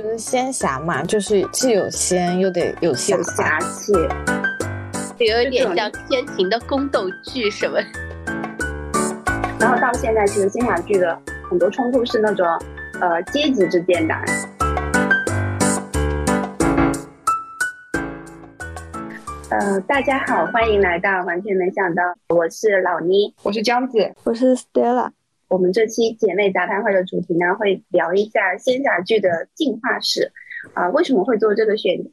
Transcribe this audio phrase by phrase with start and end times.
[0.00, 3.92] 就是仙侠嘛，就是既有仙又得有侠，有侠气，
[5.18, 7.80] 有一点像天庭的宫斗剧什么。
[9.58, 12.46] 然后到现在，其实仙侠剧的很多冲突是那种
[13.00, 14.14] 呃阶级之间的。
[19.50, 25.10] 呃，大家好，欢迎来到完全没想到，我是老妮，我是江子，我是 Stella。
[25.48, 30.30] 我们这期姐妹杂谈会的主题呢，会聊一下仙侠剧的进化史。
[30.74, 32.12] 啊，为什么会做这个选题？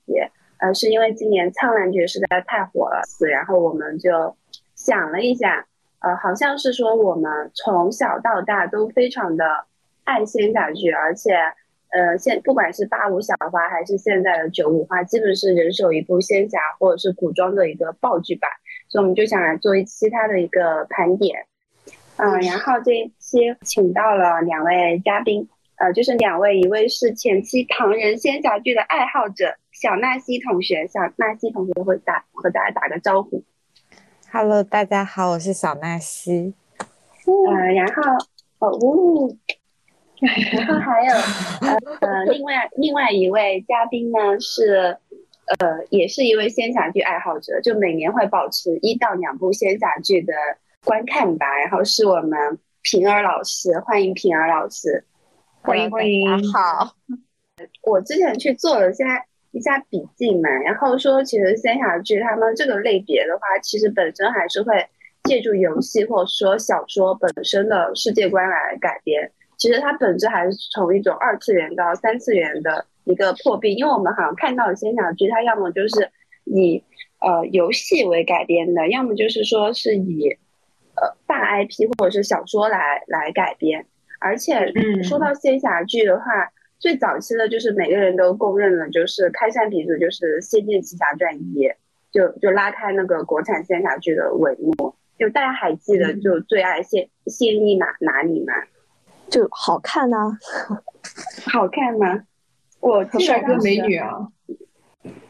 [0.59, 4.35] 呃，是因为今年苍兰诀实在太火了，然后我们就
[4.76, 5.66] 想了一下，
[5.99, 9.65] 呃，好像是说我们从小到大都非常的
[10.04, 11.34] 爱仙侠剧，而且。
[11.91, 18.49] 呃，现不管是八五小花还是现在的九五花，基本是人手一部仙侠或者是古装的一个爆剧版，
[18.90, 21.45] 所以我们就想来做一期它的一个盘点。
[22.17, 25.47] 嗯，然后这一期请到了两位嘉宾，
[25.77, 33.43] 呃，就是两位，一位是前期唐人仙侠剧的爱好者小纳西同学，小纳西同学会打和大家打个招呼。
[34.31, 36.53] Hello，大家好，我是小纳西。
[37.25, 38.01] 呃，然后
[38.59, 39.37] 哦呜。
[40.18, 44.97] 然后还有呃呃，另外另外一位嘉宾呢是
[45.59, 50.34] 呃，也是一位仙侠剧爱好者，就每年会保持一到两部仙侠剧的
[50.85, 51.45] 观看吧。
[51.57, 52.39] 然后是我们
[52.81, 55.03] 平儿老师，欢迎平儿老师，
[55.61, 56.95] 欢迎欢迎，好。
[57.83, 64.85] 我之前去做了下一下笔记嘛，然后说其实仙侠剧他们这个类别的话，其实本身还是会
[65.23, 69.31] 借助游戏或者说小说本身的世界观来改编。
[69.57, 76.11] 其实它本质还是从一种二次元到三次元的一个破壁，因为我们好像看到的仙侠剧，它要么就是
[76.44, 76.83] 以
[77.22, 80.38] 呃游戏为改编的，要么就是说是以
[80.96, 83.85] 呃大 IP 或者是小说来来改编。
[84.19, 84.72] 而且
[85.03, 86.25] 说到仙侠剧的话，
[86.79, 91.40] 最早期的就是每个人都公认的，就是开山鼻祖，就是《仙剑奇侠传一》，
[92.12, 94.96] 就就拉开那个国产仙侠剧的帷幕。
[95.18, 98.53] 就大家还记得就最爱仙仙意哪哪里吗？
[99.30, 100.38] 就好看呐，
[101.52, 102.24] 好看吗？
[102.80, 104.28] 我帅哥美女啊，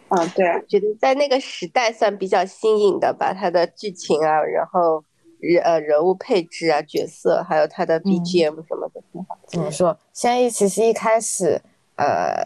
[0.10, 3.34] 啊对，觉得在那个时代算比较新颖的吧。
[3.34, 5.04] 它的剧情啊，然后
[5.40, 9.38] 人呃人物配置啊，角色，还有他的 BGM 什么的，挺好。
[9.48, 9.98] 怎么说？
[10.14, 11.62] 仙意其实一开始
[11.96, 12.44] 呃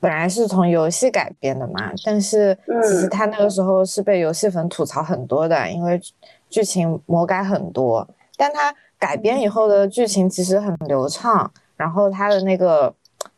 [0.00, 6.00] 本来是从游戏改编的嘛，但是其实他那个时候是被游戏粉吐槽很多的，因为
[6.48, 8.74] 剧情魔改很多，但他。
[9.02, 12.94] 改编以后的剧情其实很流畅，然后他的那个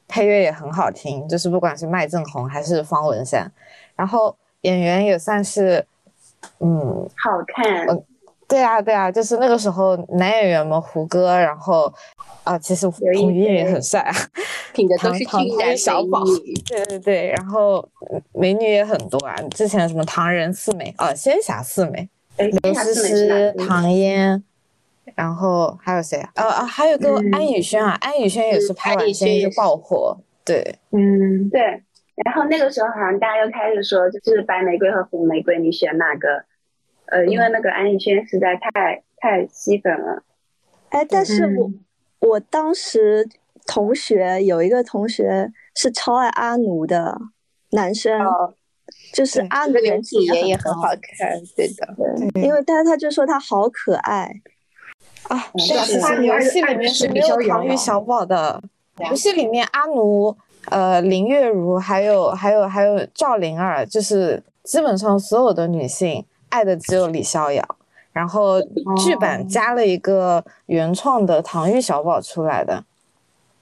[0.06, 3.50] 配乐也很好听，就是不管是麦正红还是方文山，
[3.96, 5.86] 然后演员也算是，
[6.60, 7.86] 嗯，好看。
[7.86, 8.04] 嗯，
[8.54, 11.92] 对啊，对啊，就是那个时候男演员们胡歌，然后
[12.44, 14.14] 啊，其实彭于晏也很帅啊，
[14.72, 16.22] 品的都是俊男小宝。
[16.64, 17.84] 对对对，然后
[18.32, 24.40] 美女也很多啊，之前什么唐人四美啊，仙侠四美，刘诗诗、唐嫣。
[25.16, 26.30] 然后还有谁啊？
[26.36, 30.16] 呃啊，还有个安以轩啊，安以轩也是拍完仙就爆火。
[30.44, 31.60] 对，嗯，对。
[32.24, 36.28] 然后那个时候好像大家又开始说，就是白玫瑰和红玫瑰，你选哪个？
[37.06, 40.22] 呃，因为那个安以轩实在太太吸粉了。
[40.90, 41.70] 哎，但是我
[42.28, 43.28] 我当时
[43.66, 47.20] 同学有一个同学是超爱阿奴的
[47.70, 48.18] 男生，
[49.12, 51.94] 就是阿奴演体颜也很好看，对的。
[52.34, 54.30] 对，因为但是他就说他好可爱。
[55.28, 58.62] 啊，但是游戏里面是没有唐钰小宝的。
[59.10, 60.36] 游戏里面阿奴、
[60.70, 67.76] 呃林月如，还有还有还有赵灵儿，就是基本上所有的女性爱的只有李逍遥。
[68.12, 68.62] 然后
[68.96, 72.84] 剧版加了一个原创的唐钰小宝出来的。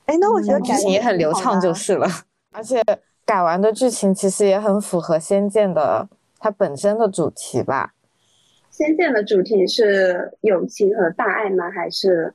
[0.05, 2.07] 哎，那我觉得剧情也很流畅就是了。
[2.51, 2.83] 而且
[3.25, 6.07] 改完的剧情其实也很符合《仙剑》的
[6.39, 7.95] 它本身的主题吧。
[8.71, 11.71] 仙剑的主题是友情和大爱吗？
[11.71, 12.35] 还是，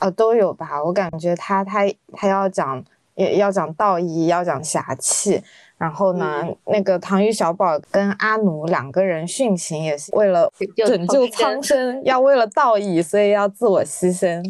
[0.00, 0.82] 呃，都有吧。
[0.82, 5.40] 我感觉他他他要讲，也要讲道义，要讲侠气。
[5.82, 10.48] 然后呢，那个唐钰小宝跟阿奴两个人殉情，也是为了
[10.86, 14.40] 拯救苍生，要为了道义，所以要自我牺牲。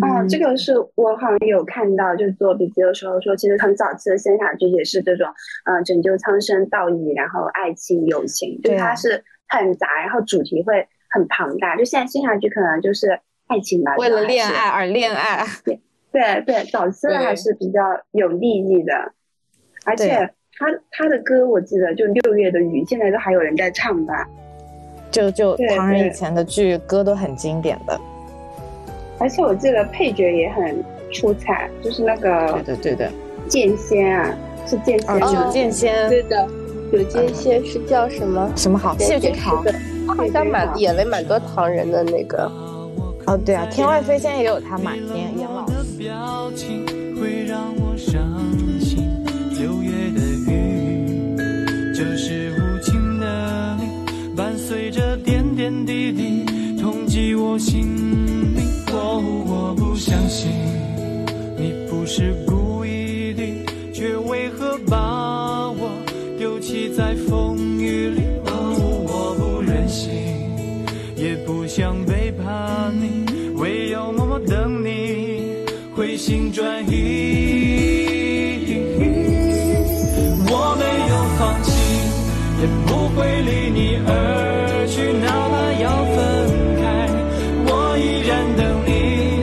[0.00, 5.28] 啊，这个是我好像有看到，就是做笔记的时候说，其实很早期的仙侠剧也是这种，
[5.66, 9.24] 嗯，拯救苍生、道义，然后爱情、友情，就它是。
[9.54, 11.76] 很杂，然后主题会很庞大。
[11.76, 15.44] 就现在仙侠剧可能就是爱情吧，为了恋爱而恋爱。
[15.62, 15.78] 对
[16.10, 17.80] 对对，早期的还是比较
[18.12, 19.12] 有利益的。
[19.84, 20.32] 而且
[20.62, 24.24] 他他的歌，我记得就六月的雨，现在都还有人在唱吧。
[25.10, 28.00] 就就唐人以前的剧歌都很经典的。
[29.18, 30.82] 而且我记得配角也很
[31.12, 33.10] 出彩，就是那个对的对的
[33.48, 34.32] 剑仙啊，
[34.64, 35.44] 是剑仙哦，吗？
[35.46, 36.48] 九剑仙对的，
[36.92, 38.48] 有剑仙是叫什么？
[38.54, 38.96] 什么好？
[38.98, 39.64] 谢君豪。
[39.64, 39.74] 的，
[40.06, 42.44] 好像蛮演了蛮多唐人的那个。
[43.26, 45.66] 哦，对啊，天外飞仙也有他嘛，演演老
[52.16, 56.44] 是无情的你，伴随着点点滴滴，
[56.80, 57.82] 痛击我心
[58.54, 58.60] 里。
[58.92, 60.50] 哦，我不相信
[61.56, 63.42] 你不是故意的，
[63.92, 65.90] 却为何把我
[66.38, 68.20] 丢弃在风雨里？
[68.46, 70.12] 哦，我不忍心，
[71.16, 75.64] 也不想背叛你，唯有默默等你
[75.94, 77.51] 回心转意。
[82.62, 86.14] 也不会离你而去，哪怕要分
[86.78, 87.10] 开，
[87.66, 89.42] 我依然等你，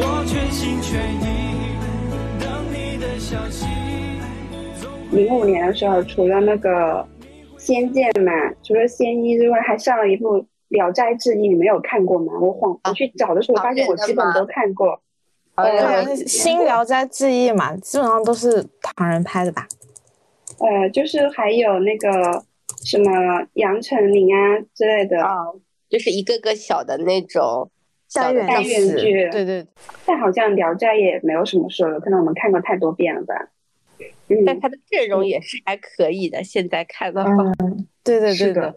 [0.00, 1.76] 我全心全意
[2.40, 3.66] 等你的消息。
[5.14, 6.70] 零五年的时候，除了那个
[7.58, 8.32] 《仙剑》嘛，
[8.62, 10.38] 除了《仙一》之外，还上了一部
[10.68, 12.32] 《聊斋志异》，你没有看过吗？
[12.40, 14.98] 我晃我去找的时候，发现我基本都看过。
[15.56, 19.68] 呃新《聊斋志异》嘛，基本上都是唐人拍的吧？
[20.58, 22.42] 呃，就是还有那个
[22.86, 23.10] 什么
[23.54, 25.34] 杨丞琳啊之类的，啊，
[25.88, 27.68] 就是一个个小的那种
[28.08, 29.66] 小的单元单元剧对对，
[30.06, 33.34] 但好像《聊斋》也没有什么说的，可能我们看过太多遍了吧。
[34.28, 36.44] 嗯，但他的阵容也是还可以的。
[36.44, 37.30] 现在看的话，
[38.04, 38.74] 对对对是的的。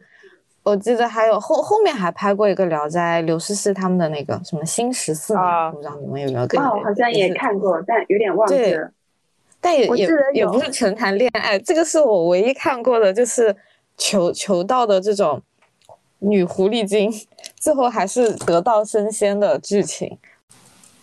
[0.64, 6.78] 我记得还有后后面还拍过一个《聊斋》，刘诗诗他们的那个什么新十四嘛，啊不知道你们有没有看过？
[6.78, 8.92] 哦，好像也看过，但有点忘记对了。
[9.62, 9.88] 但也
[10.34, 13.54] 也不是纯谈恋爱，这个是我唯一看过的，就是
[14.00, 15.44] 求求到的这种
[16.18, 17.14] 女狐狸精，
[17.60, 20.18] 最后还是得道升仙的剧情。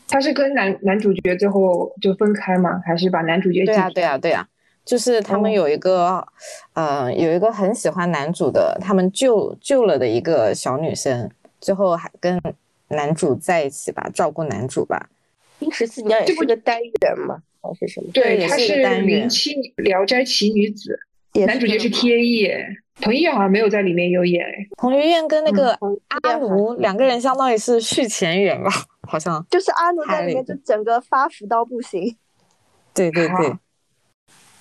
[0.08, 2.80] 他是跟男男主角最后就分开吗？
[2.84, 4.48] 还是把男主角对啊，记对啊，对啊，
[4.84, 6.26] 就是他们哦有一个，
[6.74, 12.40] 呃，有一个很喜欢男主的，他们救救了的一个小女生，最后还跟
[12.88, 15.08] 男主在一起吧，照顾男主吧。
[15.58, 18.08] 新十四娘也是个单元嘛，还是什么？
[18.12, 20.98] 对也他是是一个单元零七《聊斋奇女子》，也
[21.44, 22.50] 男主角是吗 T A E，
[23.00, 24.44] 彭于晏好像没有在里面有演。
[24.44, 25.76] 哎彭于晏跟那个
[26.22, 28.70] 阿奴两个人相当于是续前缘吧，
[29.02, 29.44] 好像。
[29.50, 32.16] 就是阿奴在里面就整个发福到不行。
[32.94, 33.34] 对对对，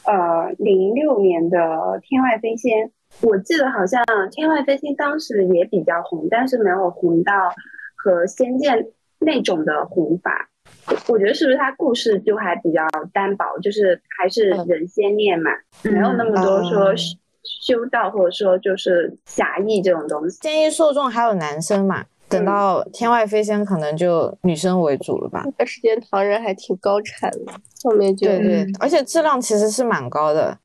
[0.04, 1.57] 呃，零六年的
[2.01, 2.88] 《天外飞仙》，
[3.22, 7.31] 我记得好像《天外飞仙》当时也比较红，但是没有红到
[7.95, 8.77] 和《仙剑》
[9.19, 10.50] 那种的红法。
[11.07, 12.81] 我觉得是不是他故事就还比较
[13.13, 15.51] 单薄，就是还是人先念嘛，
[15.83, 20.39] 没有那么多说嗯修修道或者说就是侠义这种东西。
[20.39, 25.43] 建议受众还有男生嘛，等嗯到天外飞仙可能就女生为主了吧。
[25.45, 27.53] 那段时间唐人还挺高产的，
[27.83, 30.57] 后面就对对嗯，而且质量其实是蛮高的。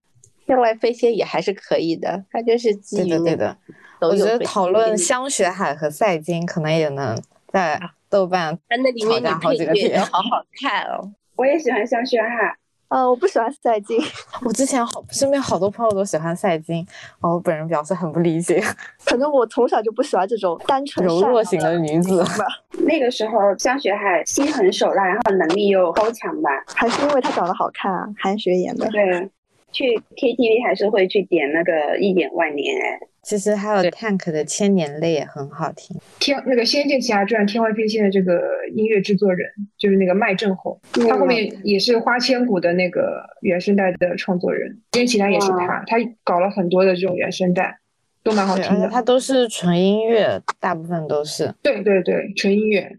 [0.46, 3.56] 天外飞仙也还是可以的，它就是基对于对的，
[4.00, 7.16] 我觉得讨论香雪海和赛金可能也能
[7.52, 11.12] 在啊豆瓣它那里面的好几个点乐都好好看哦。
[11.36, 12.54] 我也喜欢香雪海，
[12.88, 13.98] 呃，我不喜欢赛金，
[14.44, 16.86] 我之前好身边好多朋友都喜欢赛金，
[17.20, 18.62] 哦，我本人表示很不理解，
[19.06, 22.22] 可能我从小就不喜欢这种单纯柔弱型的女子。
[22.22, 22.44] 吧，
[22.84, 26.50] 那个时候香雪海心狠手辣，然后能力又高强吧。
[26.66, 28.86] 还是因为她长得好看啊，韩雪演的。
[28.88, 29.30] 对，
[29.72, 29.84] 去
[30.16, 33.00] KTV 还是会去点那个《一眼万年》哎。
[33.22, 35.96] 其实还有 Tank 的《千年泪》也很好听。
[36.18, 38.40] 天那个《仙剑奇侠传》《天外飞仙》的这个
[38.74, 39.48] 音乐制作人
[39.78, 47.78] 就是那个麦振宏，他后面也是花千骨的那个原声带的创作人，《仙奇侠》也是他，他搞了很多的这种原声带，
[48.22, 48.86] 都蛮好听的。
[48.86, 52.96] 且它都是纯音乐，大部分都是对对对，纯音乐。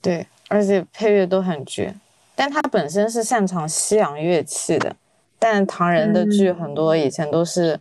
[0.00, 1.94] 对，而且配乐都很绝。
[2.34, 4.96] 但他本身是擅长西洋乐器的，
[5.38, 7.78] 但唐人的剧很多以前都是，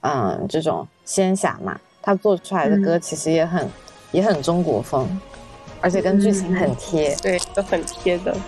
[0.00, 3.68] 嗯，这种仙侠嘛，他做出来的歌其实也很、
[4.10, 5.08] 也很中国风，
[5.80, 7.14] 而且跟剧情很贴。
[7.22, 8.32] 对，都很贴的。
[8.34, 8.42] 嗯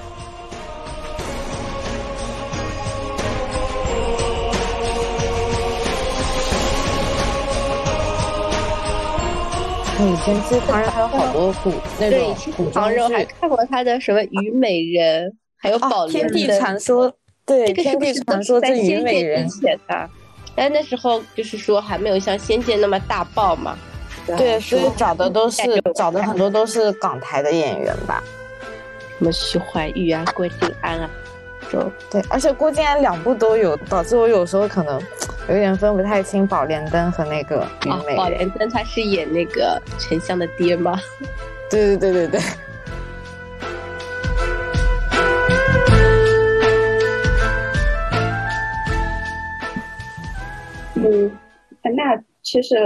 [9.97, 17.11] 以前其实唐人还有好多古那种前古唐人我还看过他的什么《虞美人》，还有《宝哦，天地》传说，
[17.47, 20.11] 对，这个天地传说在虞美人之，前的？
[20.55, 23.77] 但那时候就是说还没有像仙剑那么大爆嘛。
[24.27, 25.63] 对，所以找的都是
[25.95, 28.23] 找的很多都是港台的演员吧。
[29.19, 31.11] 什么徐怀钰啊、郭晋安啊，
[31.71, 35.01] 就对，而且郭晋安两部都有，导致我有时候可能
[35.49, 40.99] 有点分不太清《宝莲灯》和那个《虞啊，美人》宝莲灯他是演那个沉香的爹吗？
[41.69, 42.41] 对对对对对。
[51.05, 51.31] 嗯，
[51.95, 52.77] 那其实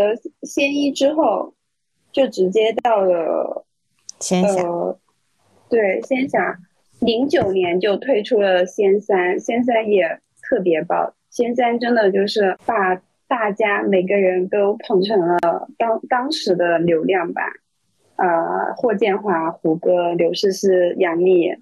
[0.42, 1.54] 仙一之后
[2.10, 3.64] 就直接到了
[4.18, 4.98] 仙侠，呃，
[5.68, 6.58] 对，仙侠，
[7.00, 17.42] 零九年就推出了仙三，仙三也特别爆，仙三真的就是把大家每个人都捧成了当当时的流量吧，
[18.16, 21.54] 呃，霍建华、胡歌、刘诗诗、杨幂、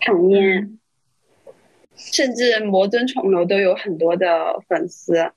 [0.00, 0.78] 唐嫣，
[1.94, 5.30] 甚至魔尊重楼都有很多的粉丝。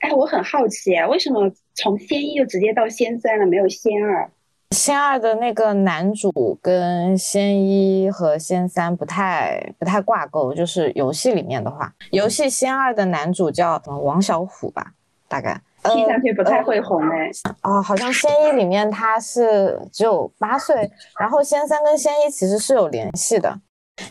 [0.00, 4.30] 哎，我很好奇，为什么从仙一就直接到仙三了，没有仙二？
[4.70, 14.92] 仙二的那个男主跟仙一和仙三不太不太挂钩，就是游戏里面的话，游戏仙二的男主叫王小虎吧，
[15.28, 15.60] 大概。
[15.84, 17.30] 听上去不太会红哎。
[17.62, 23.58] 哦，好像仙一里面他是只有八岁，然后仙三跟仙一其实是有联系的。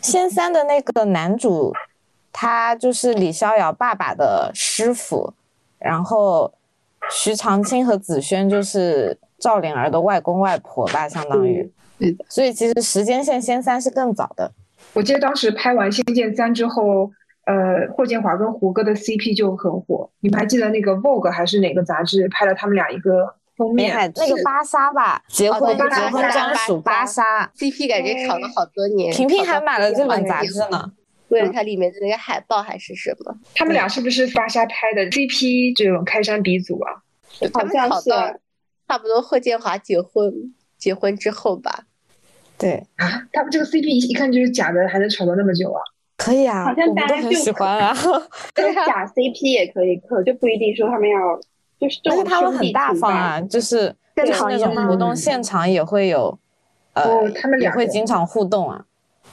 [0.02, 1.74] 仙三的那个男主，
[2.32, 5.34] 他就是李逍遥爸爸的师傅，
[5.80, 6.54] 然后
[7.12, 11.72] 徐长卿和紫萱就是赵灵儿的外公外婆吧，相当于。
[11.98, 12.26] 对的。
[12.30, 14.52] 所以其实时间线仙三是更早的。
[14.94, 17.12] 我记得当时拍完《仙剑三》之后。
[17.48, 24.12] 呃，霍建华跟胡歌的 CP 就很火，你们还记得那个 Vogue 还是哪个杂志拍了他们俩一个封面？
[24.18, 29.16] 那个芭莎吧，结婚结婚专属芭莎 CP，感觉炒了好多年。
[29.16, 30.92] 萍萍还买了这本杂志呢，
[31.30, 33.36] 为了它里面的那个海报还是什么？
[33.56, 37.04] 他们俩是不是芭莎拍的 CP 这种开山鼻祖啊？
[37.54, 38.10] 好像是，
[38.88, 41.84] 差不多霍建华结婚结婚之后吧。
[42.58, 45.82] 对啊，他们这个 CP 一看就是假的，还能炒到那么久啊？
[46.18, 47.94] 可以啊，好像大家很喜欢啊。
[48.56, 51.18] 对假 CP 也可以磕，就不一定说他们要
[51.80, 52.00] 就是。
[52.04, 56.40] 但是他们很大方啊，就是就是那种活动现场也会有，
[56.94, 58.86] 呃，他们也会经常互动啊。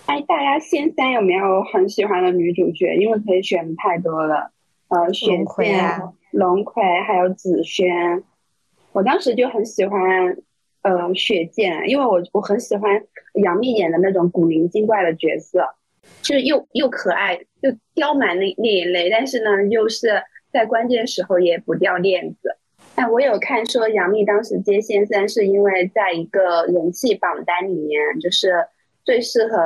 [0.07, 2.95] 哎，大家仙三有没有很喜欢的女主角？
[2.97, 4.51] 因为可以选太多了，
[4.89, 8.23] 呃，雪见、龙葵还有紫萱。
[8.93, 10.37] 我当时就很喜欢
[10.83, 13.03] 呃雪见，因为我我很喜欢
[13.43, 15.75] 杨幂演的那种古灵精怪的角色。
[16.21, 22.59] 就是又又可爱又刁蛮那那一类，但是呢，又是在关键时候也不掉链子。
[22.95, 28.67] 哎，我有看说杨幂当时接仙三是因为在一个人气榜单里面，就是
[29.05, 29.57] 最适合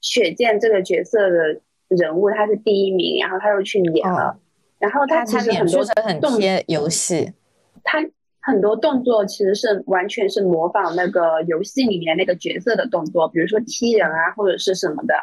[0.00, 4.38] 雪见这个角色的人物，他是第一名，然后他又去演了。
[4.78, 7.32] 然后他其实很多很贴游戏，
[7.84, 7.98] 他
[8.40, 15.14] 很多动作其实是完全是模仿那个游戏里面那个角色的动作，比如说踢人啊或者是什么的。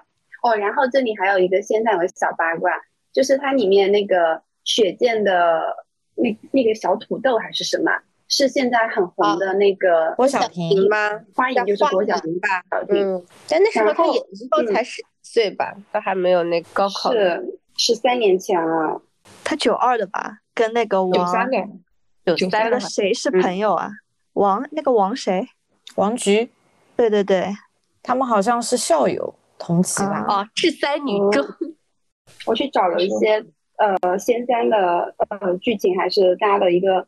[0.42, 2.72] 哦，然后这里还有一个现在有个小八卦，
[3.12, 5.76] 就是它里面那个雪见的
[6.16, 7.92] 那那个小土豆还是什么，
[8.30, 11.20] 是现在很红的那个郭晓婷吗？
[11.36, 12.64] 花影就是郭晓婷吧？
[12.88, 17.12] 嗯，但那时候她演的时候才十岁吧，都还没有那高考。
[17.12, 19.02] 是十三年前了，
[19.44, 20.40] 她九二的吧？
[20.54, 23.90] 跟那个王九三的，九三的谁是朋友啊？
[24.34, 25.50] 王那个王谁？
[25.96, 26.50] 王菊？
[26.96, 27.48] 对对对，
[28.04, 29.36] 他们好像是校友。
[29.58, 31.46] 同期吧，哦，是三女中。
[32.48, 33.46] 我去找了一些
[33.76, 37.06] 呃仙三的呃剧情，还是大家的一个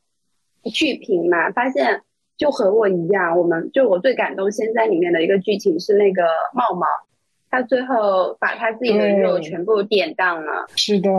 [0.69, 2.01] 剧评嘛，发现
[2.37, 6.85] 就和我一样，我们就我最感动仙三里面的一个剧情是那个茂茂。
[7.53, 10.65] 他最后把他自己的肉全部典当了。
[10.77, 11.11] 是的，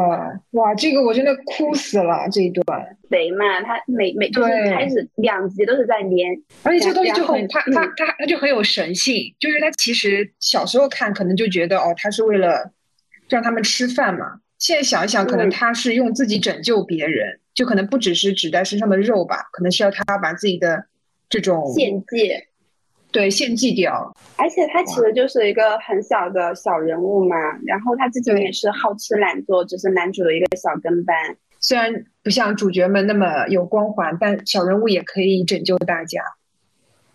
[0.52, 2.96] 哇，这个我真的哭死了这一段。
[3.10, 12.72] 贼嘛，他每每就是开始两集都是在连，而且这个东西就很他他他他就很有神性，就是他其实小时候看可能就觉得哦，他是为了
[13.28, 14.40] 让他们吃饭嘛。
[14.56, 20.84] 现在想一想，可能他是用自己拯救别人，就可能不只是指代身上的肉吧，可能是要他把自己的
[21.28, 22.32] 这种献祭。
[23.12, 24.12] 对，献祭掉。
[24.36, 31.14] 而且他其实就是一个很小的小人物嘛，然后他自己也是好吃懒做，只是男主的一个小跟班。
[31.60, 36.20] 虽然不像主角们那么有光环，但小人物也可以拯救大家。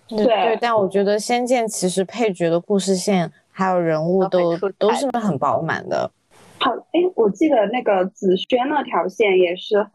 [0.07, 6.09] 对对，但我觉得《仙剑》其实配角的故事线还有人物都都是很饱满的。
[6.59, 9.93] 好，哎，我记得那个紫萱那条线也是很，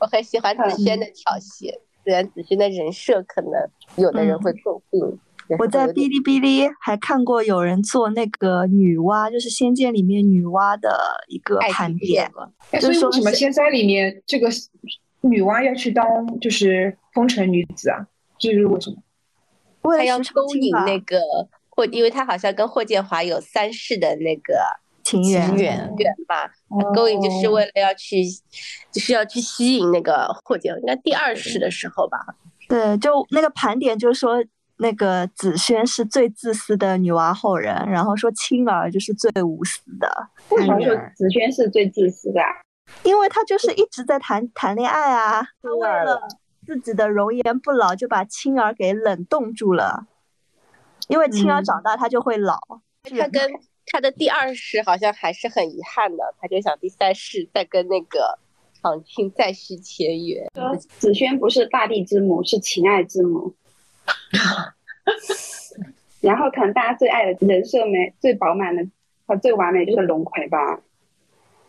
[0.00, 1.72] 我很喜欢紫萱那条线。
[2.02, 3.52] 虽然紫萱的人设可能
[3.96, 5.18] 有的人会诟病，
[5.58, 10.90] 我在哔哩哔哩还看过有人做那个女娲，就是《仙剑》里面女娲的
[11.28, 12.28] 一个盘点。
[12.80, 14.48] 所以为什么《仙三》里面这个
[15.20, 16.04] 女娲要去当
[16.40, 18.06] 就是风尘女子啊？
[18.38, 18.96] 这是为什么？
[19.82, 21.20] 为了勾引那个
[21.68, 24.54] 霍，因为她好像跟霍建华有三世的那个。
[25.02, 26.50] 情缘缘缘吧，
[26.94, 28.22] 勾引就是为了要去，
[28.92, 32.18] 就是要去吸引那个霍建，应该第二世的时候吧。
[32.68, 34.44] 对，就那个盘点，就是说
[34.76, 40.28] 那个紫萱是最自私的女娲后人，然后说青儿就是最无私的。
[40.50, 42.40] 为什么说紫萱是最自私的？
[43.02, 46.20] 因为她就是一直在谈谈恋爱啊，她为了
[46.66, 50.06] 自己的容颜不老，就把青儿给冷冻住了。
[51.08, 52.58] 因为青儿长大，她就会老。
[53.02, 53.50] 他跟
[53.92, 58.38] 他的第二世好像还是很遗憾的，他就想第三世再跟那个
[58.80, 60.48] 长青再续前缘。
[60.88, 63.54] 紫萱不是大地之母，是情爱之母。
[66.20, 68.86] 然后可能大家最爱的人设没、最饱满的
[69.26, 70.80] 和最完美就是龙葵吧，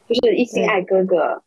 [0.07, 1.41] 就是一心爱哥哥。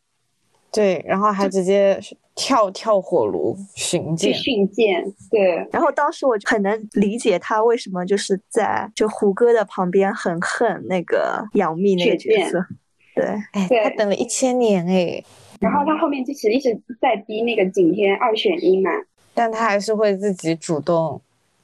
[0.74, 1.96] 对，然后还直接
[2.34, 4.34] 跳跳火炉寻剑。
[4.34, 5.64] 训剑，对。
[5.70, 12.66] 然后当时我就很能理解他为什么就是在就胡歌的旁边很恨那个杨幂那个角色。
[13.14, 15.22] 对，哎，他等了一千年哎。
[15.60, 18.90] 然后他后面就其实一直在逼那个景天二选一嘛，
[19.32, 21.22] 但他还是会自己主动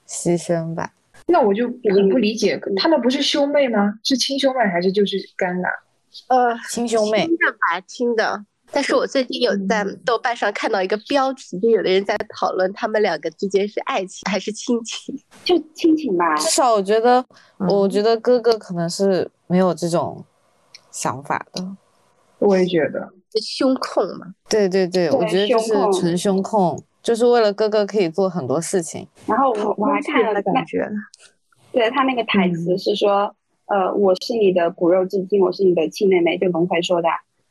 [0.09, 0.93] 牺牲吧。
[1.27, 3.93] 那我就很不理解，他们不是兄妹吗？
[4.05, 5.69] 是亲兄妹还是就是干的？
[6.29, 7.27] 呃，亲兄妹。
[7.27, 8.45] 亲的吧，亲的。
[8.73, 16.37] 但是我最近有在豆瓣上看到一个标题，就有的人在讨论他们两个之间是爱情还是亲情，就亲情吧。
[16.37, 17.25] 至少我觉得，
[17.69, 20.25] 我觉得哥哥可能是没有这种
[20.93, 21.77] 想法的。
[22.39, 23.13] 我也觉得，
[23.43, 24.35] 胸控嘛。
[24.49, 29.07] 对对对，我觉得就是纯胸控，就是为了哥哥可以做很多事情。
[29.27, 30.89] 然后我我还看了感觉，
[31.73, 33.35] 对他那个台词是说，
[33.67, 37.09] 呃，我是你的骨肉至亲，我是你的亲妹妹，就龙葵说的。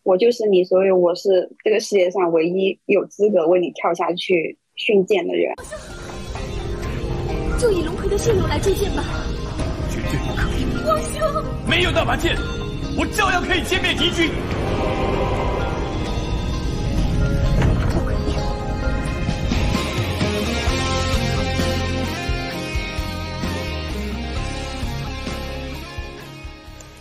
[0.10, 5.54] 我就是你，所以我是这个世界上唯一有资格为你跳下去训剑的人。
[7.60, 9.04] 就以龙葵的血肉来铸剑吧。
[9.92, 10.66] 绝对不可以！
[10.88, 11.22] 王兄，
[11.70, 12.36] 没有那把剑，
[12.98, 14.32] 我照样可以歼灭敌军。
[17.94, 18.34] 不可以！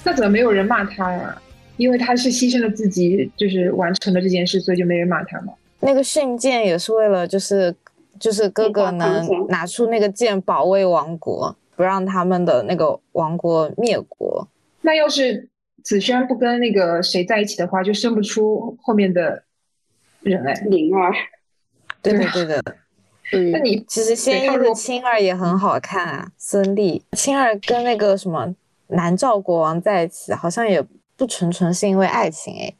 [0.05, 1.41] 那怎么没有人骂他呀？
[1.79, 5.55] 因为他是牺牲了自己，就是完成了这件事，所以就没人骂他嘛。
[5.81, 7.75] 那个训剑也是为了，就是
[8.19, 14.47] 就是哥哥能拿出那个剑保卫王国，不让他们的那个王国灭国。
[14.83, 15.49] 那要是
[15.85, 19.45] 子轩不跟那个谁在一起的话，就生不出后面的
[20.21, 20.53] 人哎。
[20.67, 21.15] 灵儿，
[22.03, 22.61] 对的对的。
[23.33, 27.01] 嗯那你其实仙一的青儿也很好看啊，孙俪。
[27.13, 28.53] 青儿跟那个什么
[28.89, 30.85] 南诏国王在一起，好像也。
[31.19, 32.73] 不纯纯是因为爱情哎，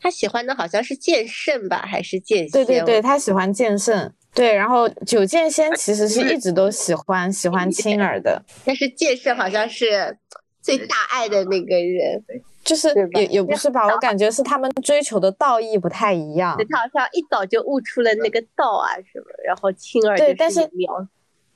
[0.00, 2.50] 他喜欢的好像是剑圣吧，还是剑仙？
[2.50, 4.12] 对对对，他喜欢剑圣。
[4.34, 10.16] 对，然后九剑仙其实是一直都喜欢喜欢青儿的， 但是剑圣好像是
[10.60, 12.22] 最大爱的那个人，
[12.62, 13.88] 就是也也不是吧？
[13.88, 16.56] 我感觉是他们追求的道义不太一样。
[16.68, 20.60] 他好像一早就悟出了那个道啊什么，然后青儿对，但是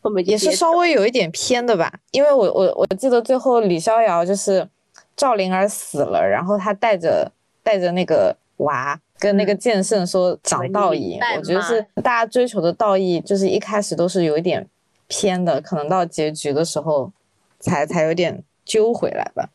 [0.00, 4.66] 后面也是稍微有一点偏的吧，因为我我我记得最后李逍遥就是。
[5.14, 7.30] 赵灵儿死了，然后他带着
[7.62, 11.18] 带着那个娃跟那个剑圣说讲道义。
[11.36, 14.66] 我觉得是大家追求的道义，就是一开始都是有一点
[15.06, 17.12] 偏的，可能到结局的时候
[17.60, 19.48] 才才有点揪回来吧。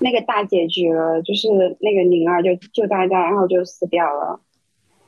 [0.00, 1.48] 那个大结局了，就是
[1.80, 4.38] 那个灵儿就救大家，然后就死掉了。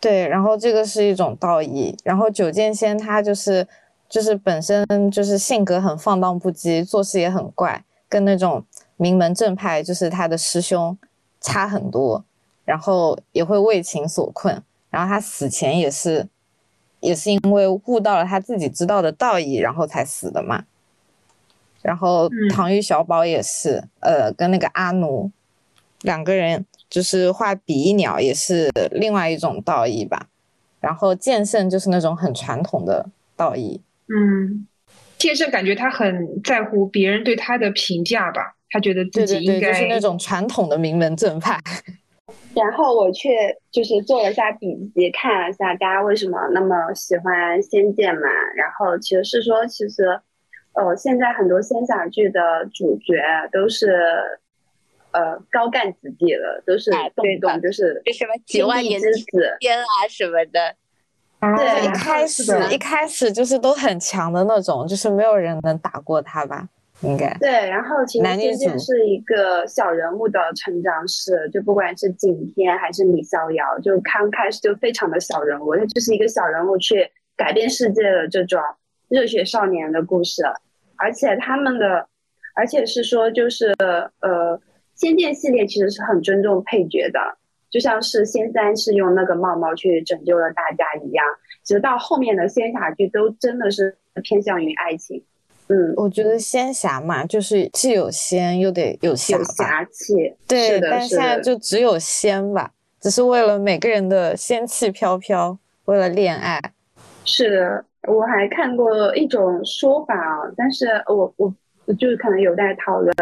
[0.01, 1.95] 对，然后这个是一种道义。
[2.05, 3.67] 然后九剑仙他就是
[4.09, 8.65] 就是本身就是性格很放荡不羁，做事也很怪，跟那种。
[8.97, 10.97] 名门正派就是他的师兄，
[11.41, 12.25] 差很多，
[12.65, 16.27] 然后也会为情所困，然后他死前也是，
[17.01, 20.65] 也是因为悟到了他自己知道的道义，然后才死的嘛。
[21.83, 25.31] 然后唐钰小宝也是，呃，跟那个阿奴
[26.01, 30.27] 两个人就是画比翼鸟，也是另外一种道义吧。
[30.81, 34.67] 然后剑圣就是那种很传统的道义，嗯，
[35.17, 38.56] 剑圣感觉他很在乎别人对他的评价吧。
[38.71, 41.59] 他觉得自己应该就是那种传统的名门正派，
[42.55, 43.31] 然后我却
[43.71, 50.21] 就是做了下笔记，看了一下大家为什么那么喜欢《仙剑》嘛，然后其实是说，其实，
[50.73, 53.15] 呃，现在很多仙侠剧的主角
[53.53, 53.95] 都是，
[55.13, 57.61] 呃，高干子弟了，都是动不动。
[57.63, 60.75] 就是什么几万年之子仙啊什么的，
[61.57, 66.69] 对，一开始一开始就是都很强的那种，就是没有人能打过他吧。
[67.07, 78.61] 应该对，然后其实仙剑是一个小人物的成长史，就不管是景天还是李逍遥，就刚开始就非常的小人物，他就是一个小人物去改变世界的这种
[79.09, 80.43] 热血少年的故事，
[80.97, 82.09] 而且他们的，
[82.55, 84.61] 而且是说就是呃，
[84.95, 87.21] 仙剑系列其实是很尊重配角的，
[87.71, 91.25] 就像是仙三是用那个茂茂去拯救了大家一样，
[91.63, 95.23] 直到后面的仙侠剧都真的是偏向于爱情。
[95.69, 100.15] 嗯，我觉得仙侠嘛，就是既有仙又得有侠侠气。
[100.47, 106.61] 对，但现在就只有仙吧，只是为了每个人的仙气飘飘，为了恋爱。
[107.25, 111.53] 是的，我还看过一种说法啊，但是我我
[111.95, 113.13] 就是可能有待讨论，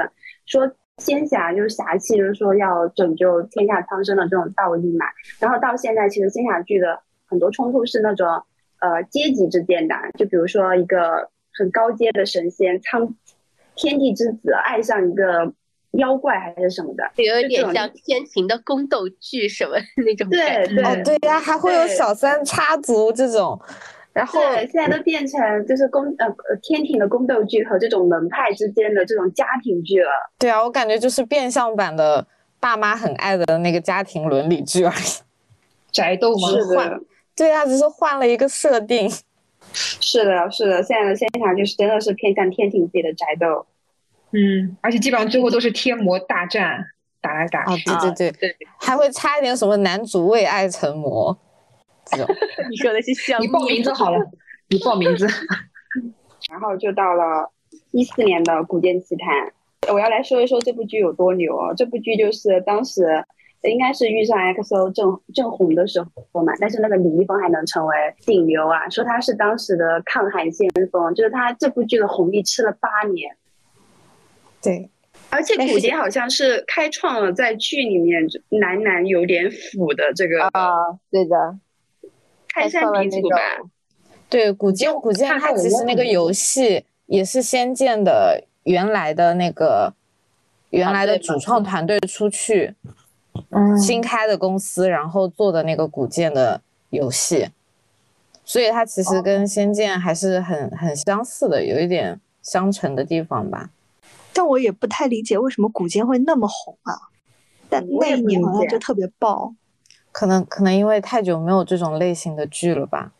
[0.44, 5.06] 说仙侠就是侠气，就是说要拯救天下苍生的这种道义嘛。
[5.40, 8.28] 然后到现在，其实仙侠剧的很多冲突是那种
[8.80, 13.14] 呃阶级之间的，就比如说一个很高阶的神仙苍
[13.74, 15.52] 天地之子爱上一个
[15.92, 23.60] 妖怪还是什么的，有点像天庭的宫斗剧什么那种对对哦，对呀，还会有小三插足这种，
[24.12, 30.10] 然后对，现在都变成就是宫呃呃天庭的宫斗剧和这种门派之间的这种家庭剧了。
[30.38, 32.26] 对啊，我感觉就是变相版的
[32.58, 35.22] 爸妈很爱的那个家庭伦理剧而已。
[35.92, 36.48] 宅斗吗？
[36.48, 37.00] 是换的，
[37.36, 39.08] 对啊，只是换了一个设定。
[39.74, 43.66] 是的，是的，现在的现场就是真的是偏向天庭自己的宅斗。
[44.32, 46.84] 嗯，而且基本上最后都是天魔大战，
[47.20, 47.84] 打来打啊，去。
[47.84, 51.36] 对对对，对，还会插一点什么男主为爱成魔
[52.06, 52.26] 这种。
[52.70, 54.18] 你说的是像你报名字好了，
[54.70, 55.26] 你报名字。
[56.50, 57.50] 然后就到了
[57.92, 59.28] 一四年的《古剑奇谭》，
[59.92, 61.72] 我要来说一说这部剧有多牛啊。
[61.74, 63.24] 这部剧就是当时
[63.70, 67.94] 应该是遇上 XO 正正红的时候嘛，但是那个李易峰还能成为
[68.26, 73.36] 顶流啊，说他是当时的抗韩先锋，就是他这部剧的红利吃了八年。
[74.62, 74.90] 对，
[75.30, 80.72] 而且古杰好像是开创了在剧里面男男有点腐的这个啊，
[81.10, 81.58] 对的，
[82.48, 83.36] 开山鼻祖吧。
[84.28, 89.94] 对，古剑古剑看看我它其实那个游戏也是仙剑的原来的那个
[90.70, 92.94] 原来的主创团队出去嗯，
[93.80, 97.48] 新开的公司，然后做的那个古剑的游戏，
[98.44, 103.70] 所以它其实跟仙剑还是很很相似的，有一点相乘的地方吧。
[104.32, 106.94] 但我也不太理解为什么古剑会那么红啊，
[107.68, 109.54] 但那一年好像就特别爆。
[110.10, 113.12] 可能可能因为太久没有这种类型的剧了吧。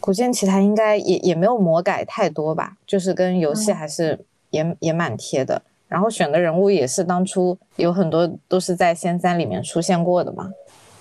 [0.00, 5.60] 古剑奇谭应该也也没有魔改太多吧，就是跟游戏还是也、也蛮贴的。
[5.90, 10.48] 然后选的人物也是当初有很多都是在仙三里面出现过的嘛。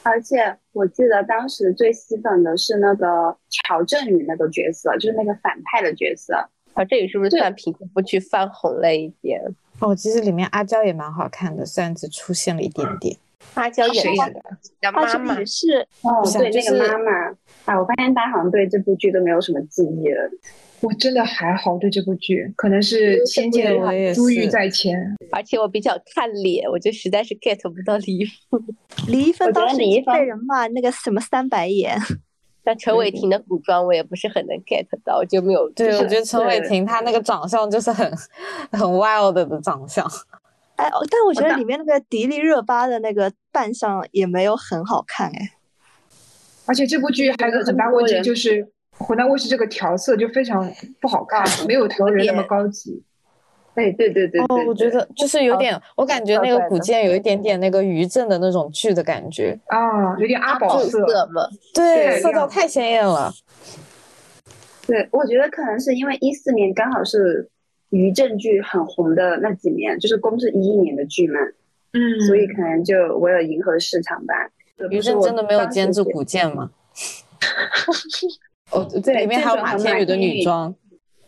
[0.02, 6.34] 而且我记得当时最吸粉的是那个乔振宇那个角色，就是那个反派的角色。
[6.73, 9.39] 啊，这里是不是对算平部剧翻红了一点？
[9.80, 13.15] 哦，其实里面阿娇也蛮好看的，虽然只出现了一点点。
[13.54, 14.41] 阿娇演谁演的
[14.82, 17.36] 叫而且妈妈也，是哦对，那个妈妈
[17.69, 20.27] 啊，我发现大家好像对这部剧都没有什么记忆了。
[20.82, 24.97] 我真的还好对这部剧，可能是仙剑我也珠玉在前。
[25.32, 28.60] 而且我比较看脸，我就实在是 get 不到李易峰。
[29.08, 31.95] 李易峰当时被人骂那个什么三白眼，
[32.65, 35.69] 像陈伟霆的古装，我也不是很能 get 到，我就没有。
[35.69, 38.12] 对，我觉得陈伟霆他那个长相就是很
[38.71, 40.03] 很 wild 的长相。
[40.77, 45.51] 哎，哦但我觉得里面那个迪丽热巴的那个扮相也没有很好看哎。
[46.69, 53.01] 而且这部剧还有个很大问题就是，湖南卫视这个调色就非常不好看，没有唐人那么高级。
[53.73, 59.58] 哎，对对对哦对，，我觉得就是有点，我感觉那个古剑有一点点那个于正的那种剧的感觉。
[59.65, 60.99] 啊，有点阿宝色。
[61.34, 63.32] 嘛，对，对色调太鲜艳了。
[64.86, 67.49] 对，我觉得可能是因为一四年刚好是
[67.89, 71.39] 于正剧很红的那几年，就是公是一一年的剧嘛，
[71.93, 74.36] 嗯，所以可能就为了迎合市场吧。
[74.91, 76.71] 于正真的没有监制古剑吗？
[78.71, 80.73] 哦，这里面还有马天宇的女装，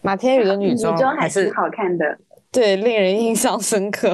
[0.01, 2.19] 马天宇的 女女装装还是好看的，
[2.51, 4.13] 对令人印象深刻。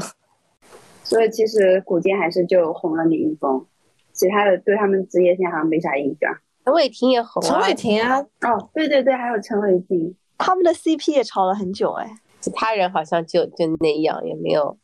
[1.04, 3.66] 所以其实古剑还是就红了李易峰，
[4.14, 6.38] 其他的对他们职业现在好像没啥印象。
[6.66, 12.10] 陈伟霆也红啊陈伟，霆啊，哦，对对对，还有陈伟霆，他们的 CP 也吵了很久哎。
[12.40, 14.78] 其他人好像就就那样，也没有。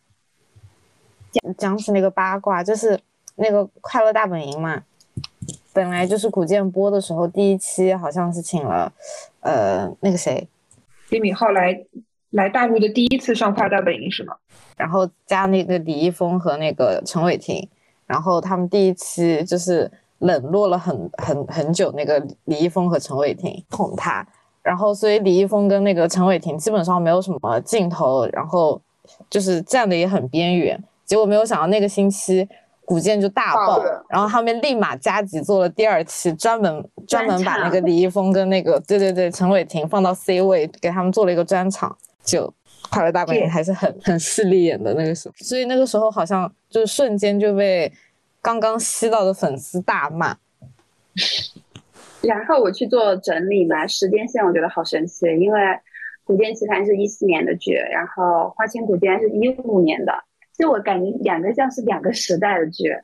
[1.58, 3.00] 讲起那个八卦，就是
[3.36, 4.84] 那个《快乐大本营》嘛，
[5.74, 8.92] 本来就是古剑播的时候，第一期好像是请了，
[9.42, 10.48] 呃，那个谁，
[11.10, 11.84] 李敏镐来
[12.30, 14.36] 来大陆的第一次上《快乐大本营》是吗？
[14.78, 17.68] 然后加那个李易峰和那个陈伟霆，
[18.06, 24.26] 然后他们第一期就是冷落了很很很久那个李易峰和陈伟霆捧他，
[24.62, 28.80] 然后所以李易峰跟那个陈伟霆基本上没有什么镜头，然后
[29.30, 32.48] 就是站的也很边缘，结果没有想到那个星期。
[32.94, 42.54] 古剑就大爆，然后他们立马加急做了第二期，专门专门把那个李易峰跟那个对对对陈伟霆放到 C 位，给他们做了一个专场，就
[42.92, 47.92] 快乐大本营还是很 很势利眼的那个时候，所以那个时候好像就是瞬间就被
[48.44, 50.38] 刚刚吸到的粉丝大骂。
[52.22, 55.60] 然后我去做整理嘛，时间线我觉得好神奇，因为
[56.24, 60.14] 《古剑奇谭》是一四年的剧，然后《花千骨》竟然是一五年的，
[60.58, 62.96] 就我感觉两个像是两个时代的剧。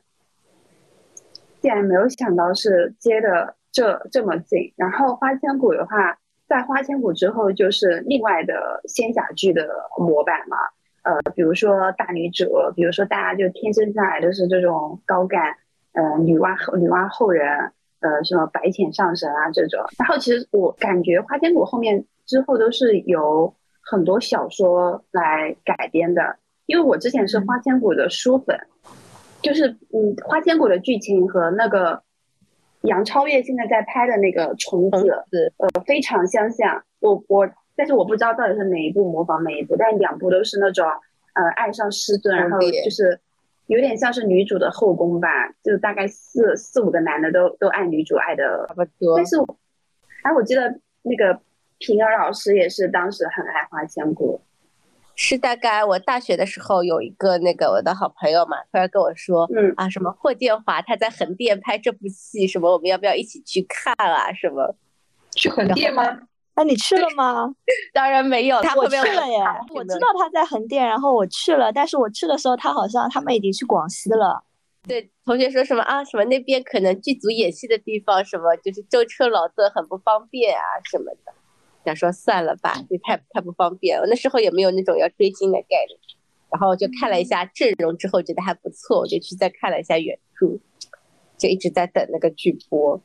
[1.60, 4.72] 竟然没有想到是接的这这么近。
[4.76, 10.56] 然后花千骨的话，在花千骨之后就是另外的仙侠剧的模板嘛。
[11.02, 15.54] 呃，比如说大女主，比如说大家就天生下来都是这种高干，
[15.92, 19.84] 呃，女娲后女娲后人，呃，什么白浅上神啊这种。
[19.98, 26.36] 然后其实我感觉花千骨后面之后都是由很多小说来改编的，
[26.70, 28.56] 因为我之前是花千骨的书粉，
[29.42, 32.00] 就是嗯，花千骨的剧情和那个
[32.82, 35.24] 杨超越现在在拍的那个虫子，
[35.58, 36.84] 呃，非常相像。
[37.00, 37.50] 我我。
[37.76, 40.86] 但是我不知道到底是哪一部模仿哪一部，但两部都是那种，
[41.32, 43.18] 呃，爱上师尊，然后就是
[43.68, 45.28] 有点像是女主的后宫吧，
[45.62, 49.16] 就大概四四五个男的都都爱女主爱的差不多。
[49.16, 49.36] 但是，
[50.24, 51.40] 哎，我记得那个
[51.78, 54.42] 平儿老师也是当时很爱花千骨。
[55.22, 64.32] 是大概我大学的时候有一个那个我的好朋友嘛，突然跟我说，嗯啊，什么霍建华他在横店拍这部戏，什么我们要不要一起去看啊？
[64.32, 64.74] 什么
[65.32, 66.02] 去横店吗？
[66.56, 67.54] 那你去了吗？
[67.92, 69.38] 当然没有，他我去了耶。
[69.74, 74.42] 我知道他在横店，然后我去了，但是我去的时候，他好像他们已经去广西了。
[74.88, 76.02] 对，同学说什么啊？
[76.02, 81.34] 什么那边可能剧组演戏的地方，什么就是舟车劳顿，很不方便啊什么的。
[81.90, 83.98] 想说算了吧，这太太不方便。
[83.98, 85.98] 我那时候也没有那种要追星的概念，
[86.50, 90.58] 然后就看了一下阵容之后，觉得还不错，我就去再看了一下原著，
[91.36, 93.00] 就一直在等那个剧播。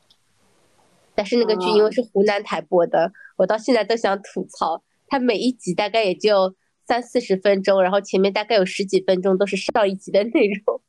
[1.14, 3.10] 但是那个剧因为是湖南台播的。
[3.36, 6.54] 我到现在都想吐槽，它每一集大概也就
[6.86, 10.80] 三四十分钟，然后前面大概有十几分钟都是上一集的内容。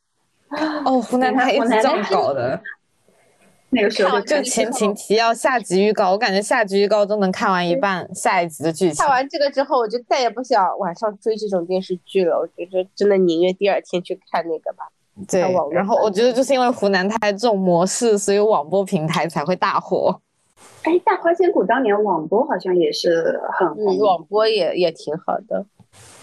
[0.85, 2.61] 哦，湖南台一直这样搞的。
[3.69, 8.95] 那个时候就前情提要、下集预告，我感觉下集预告都能看完一半下一集的剧情。
[8.95, 12.39] 看完这个之后，我就再也不想晚上追这种电视剧了。
[12.39, 14.85] 我觉得真的宁愿第二天去看那个吧。
[15.27, 20.21] 对，然后我觉得就是因为湖南台这种模式，所以网播平台才会大火。
[20.83, 25.65] 哎，大花千骨当年网播好像也是很红，网播也也挺好的。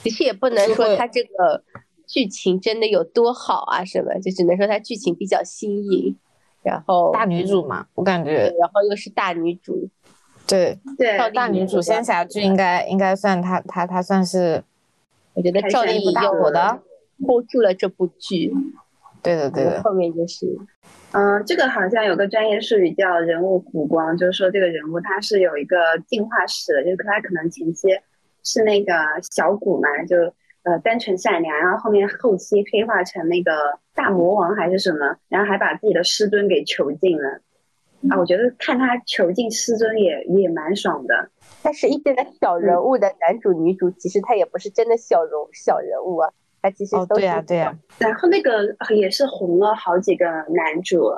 [0.03, 1.63] 其实也不能说它这个
[2.07, 6.17] 剧情真的有多好啊什么，就只能说它剧情比较新颖。
[6.65, 9.89] 然后大女主嘛，我感觉，然后又是大女主，
[10.47, 14.65] 对对，大女主仙侠剧应该应该算她她她算是，
[15.35, 16.81] 我觉得赵丽颖大火的
[17.27, 18.53] ，hold 住了这部剧。
[19.23, 20.47] 对的对的，后面就是。
[21.13, 27.89] 嗯，这个好像有个专业术语叫人物弧光，就是说这个人物他是有一个进化史的，就是他可能前期
[28.43, 28.93] 是那个
[29.31, 30.17] 小谷嘛，就
[30.65, 33.53] 呃单纯善良，然后后面后期黑化成那个
[33.95, 37.41] 大魔王还是什么，然后还把自己的师尊给囚禁了
[38.11, 38.19] 啊！
[38.19, 41.31] 我觉得看他囚禁师尊也也蛮爽的。
[41.63, 46.31] 但是一边的小人物的男主女主，其实他也不是真的小人小人物啊。
[46.61, 51.13] 他其实都对呀对呀，然后那个也是红了好几个男主，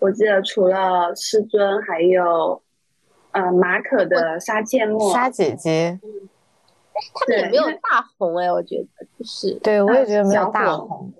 [0.00, 2.60] 我记得除了师尊，还有
[3.30, 6.00] 呃马可的沙芥末沙姐姐，
[6.96, 11.12] 但是他们也没有大红哎，我觉得就是，对我也觉得没有大红，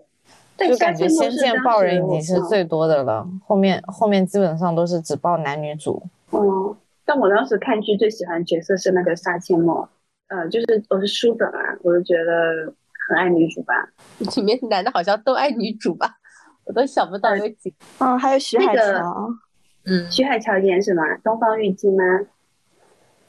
[0.56, 6.02] 就感觉仙剑爆人已经是最多的了，后面后面基本上都是只爆男女主。
[6.32, 9.86] 嗯，但我当时看剧最喜欢角色是那个杀阡陌，
[10.28, 12.72] 呃，就是我是书粉啊，我就觉得。
[13.08, 13.72] 很爱女主吧？
[14.34, 16.16] 里面男的好像都爱女主吧？
[16.64, 17.72] 我都想不到有几。
[18.00, 19.28] 嗯，还有徐海乔。
[19.84, 21.02] 嗯，徐海乔演什么？
[21.22, 22.02] 东方玉姬吗？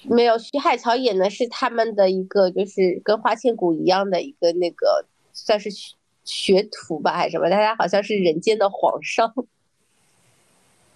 [0.04, 7.50] 没有，徐海乔演的是他们的一个，就是跟花千骨一样的一个那个，算是学学徒吧，还是什么？
[7.50, 9.34] 但他好像是人间的皇上，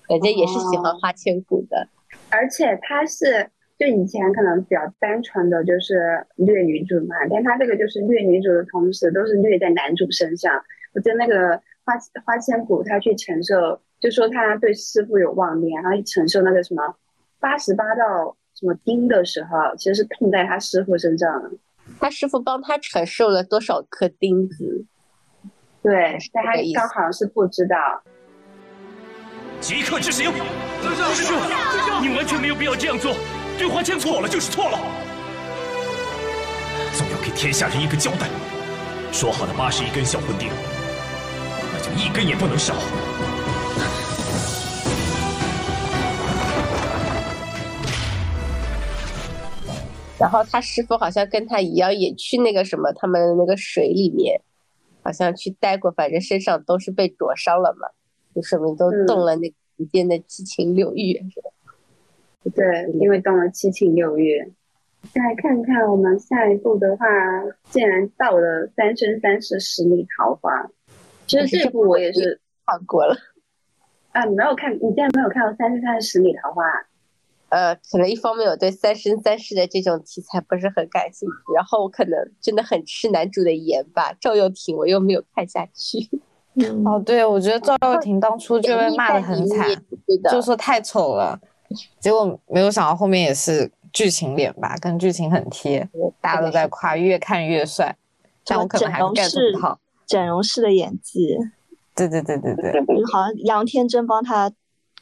[0.08, 1.88] 感觉也是喜欢花千骨的。
[2.30, 3.50] 而且他是。
[3.80, 10.54] 就以前可能比较单纯的就是虐女主嘛，但他这个就是虐女主的同时，都是虐在男主身上。
[10.94, 16.96] 我觉得那个花花千骨，他去承受，就说他对师傅有妄念，然后承受那个什么
[17.40, 21.52] 八十八道什么钉的时候，其实是痛在他师傅身上。
[22.00, 24.86] 他师傅帮他承受了多少颗钉子？
[25.82, 27.76] 对，但他刚好是不知道。
[29.60, 30.32] 即刻执行！
[30.32, 31.34] 师叔，
[32.02, 33.15] 你完全没有必要这样做。
[33.58, 34.78] 对花千错了就是错了，
[36.93, 38.28] 总要给天下人一个交代。
[39.12, 40.50] 说好的八十一根小魂钉，
[41.74, 42.76] 那就一根也不能少。
[50.21, 54.39] 然后他师傅好像跟他一样，也去那个什么他们那个水里面，
[55.01, 57.88] 好像去待过，反正身上都是被灼伤了嘛，
[58.36, 61.49] 就说明都动了那人间的七情六欲，是吧？
[62.53, 64.53] 对，因为动了七情六欲。
[65.12, 67.07] 再看看我们下一步的话，
[67.71, 70.51] 竟然到了《三生三世十里桃花》。
[71.25, 73.17] 其实这部我也是看过了。
[74.12, 76.63] 啊，你没有看，你竟然没有看到《三生三世十里桃花》？
[77.52, 84.16] 呃，可能一方面我对三生三世的这种题材不是很感兴趣，然后我可能真的很吃男主的颜吧。
[84.22, 86.10] 赵又廷我又没有看下去。
[86.86, 89.68] 哦，对，我觉得赵又廷当初就被骂的很惨，
[90.32, 91.38] 就说太丑了，
[92.00, 95.90] 结果没有想到后面也是剧情脸吧，跟剧情很贴，
[96.22, 97.94] 大家都在夸越看越帅，
[98.46, 101.38] 但我可能还是 get 不到整容式的演技。
[101.94, 102.72] 对对对对对，
[103.12, 104.50] 好像杨天真帮他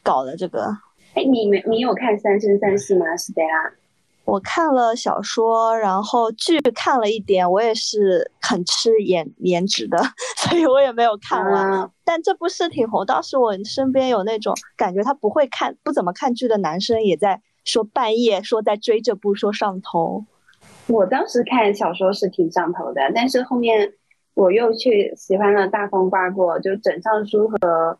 [0.02, 0.76] 搞了这个。
[1.14, 3.72] 哎，你没你有看《三生三世》吗，Stella？
[4.24, 9.98] 我看了小说，然后剧看了一点，我也是很吃颜颜值的，
[10.38, 11.90] 所以我也没有看完。
[12.04, 20.24] 但这部是挺红，当时我身边有那种感觉他不会看、不怎么看剧的男生也在说半夜说在追这部，说上头。
[20.86, 23.92] 我当时看小说是挺上头的，但是后面
[24.34, 27.98] 我又去喜欢了《大风刮过》，就枕上书和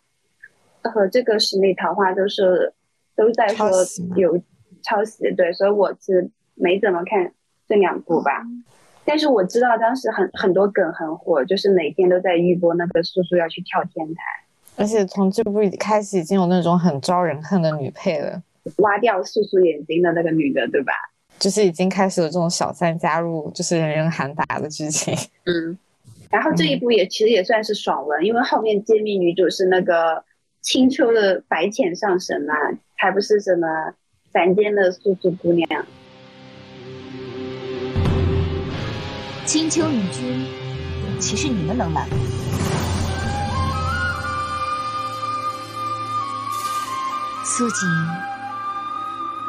[0.83, 2.73] 和这个十里桃花都是
[3.20, 3.68] 都在说
[4.16, 4.40] 有。
[4.83, 7.30] 抄袭对，所以我是没怎么看
[7.68, 8.33] 这两部吧，
[9.04, 14.22] 但是我知道当时很很多梗很火，就是每天都在预播那个素素要去跳天台，
[14.76, 18.42] 而且从这部开始已经有那种很招人恨的女配了，
[18.78, 20.94] 挖掉素素眼睛的那个女的，对吧？
[21.38, 25.14] 就是已经开始有这种小三加入，就是人人喊打的剧情。
[25.44, 25.76] 嗯，
[26.30, 30.24] 然后这一部也其实也算是爽文，因为后面揭秘女主是那个
[30.62, 32.54] 青丘的白浅上神嘛，
[33.03, 33.67] 还不是什么。
[34.31, 35.67] 凡间的素素姑娘，
[39.47, 40.47] 青丘女君，
[41.19, 42.07] 岂是你们能拦？
[47.43, 47.89] 苏锦，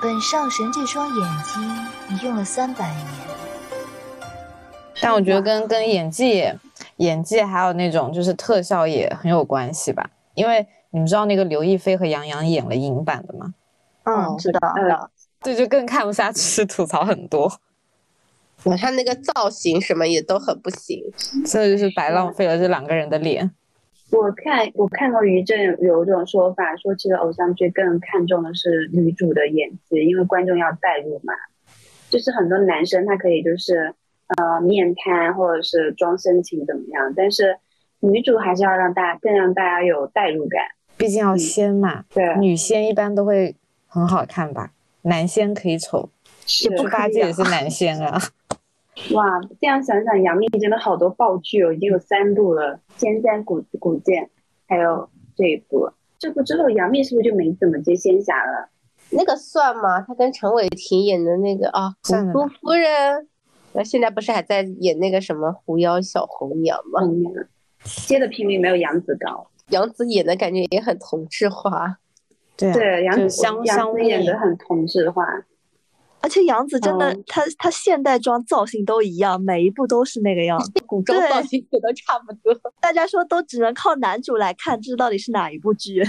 [0.01, 3.05] 本上神这双眼睛，你用了三百年。
[5.01, 6.49] 但我觉得跟跟演技、
[6.97, 13.53] 演技还有那种就是特效也很有关系吧，因为你们知道那个刘亦菲和杨洋演了影版的吗？
[14.03, 15.09] 嗯，知道，
[15.41, 17.51] 对就更看不下去，吐槽很多。
[18.63, 21.03] 我看那个造型什么也都很不行，
[21.45, 23.49] 真的就是白浪费了这两个人的脸。
[24.11, 31.33] 我看我看过于正有一种说法，说其实偶像剧更看重的是女主的演技，因为观众要代入嘛。
[32.09, 33.95] 就是很多男生他可以就是
[34.35, 37.57] 呃面瘫或者是装深情怎么样，但是
[38.01, 40.61] 女主还是要让大家更让大家有代入感，
[41.01, 42.05] 毕竟要仙嘛。
[42.13, 43.55] 对，女仙一般都会。
[43.93, 44.71] 很好看吧？
[45.01, 46.07] 男仙可以丑，
[46.45, 48.17] 猪八戒也是男仙啊！
[49.11, 54.23] 哇，这样想想，杨幂真的好多爆剧哦，已经有三部了，《仙山古古剑》，
[54.65, 55.91] 还有这一部。
[56.17, 58.69] 这部之后，杨幂是不是就没怎么接仙侠了？
[59.09, 59.99] 那个算吗？
[60.07, 61.93] 她跟陈伟霆演的那个啊，
[62.31, 63.19] 《姑姑夫人》，
[63.73, 67.01] 那现在不是还在演那个什么《狐妖小红娘》吗？
[68.07, 71.97] 接的频率没有杨紫高，杨紫演的感觉也很同质化。
[72.57, 75.25] 对，杨紫杨紫演的很同质化，
[76.19, 82.53] 而且杨紫真的，她她现代装造型都一样，每一部都是那个样子， 古装造型也都差不多。
[82.79, 86.03] 大家说都只能靠男主来看，这到底是哪一部剧？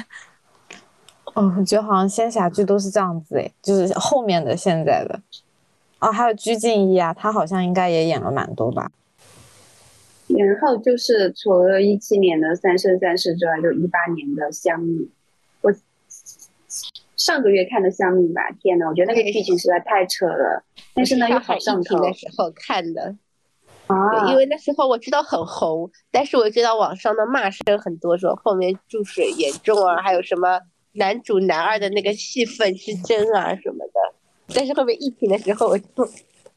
[1.33, 5.19] 哦， 我觉得好像仙侠剧都是这样子诶，就是后面的现在的。
[6.01, 8.91] 哦，还有鞠婧祎啊，她好像应该也演了蛮多吧。
[10.37, 14.99] 然后就是除了一七年的《三生三世》之外，就一八年的《香蜜》。
[15.61, 15.73] 我
[17.17, 20.65] 上个月看的《香蜜》吧，天呐，我觉得那个剧情实在太扯了，
[20.95, 22.01] 但是呢又好上头。
[22.01, 23.15] 的时候看的
[23.87, 30.61] 啊，因为那时候我知道很红，但是我知道网上的骂声很多，说后面注水严重啊，还有什么
[30.93, 33.93] 男主男二的那个戏份是真啊什么的。
[34.55, 35.85] 但是后面疫情的时候，我就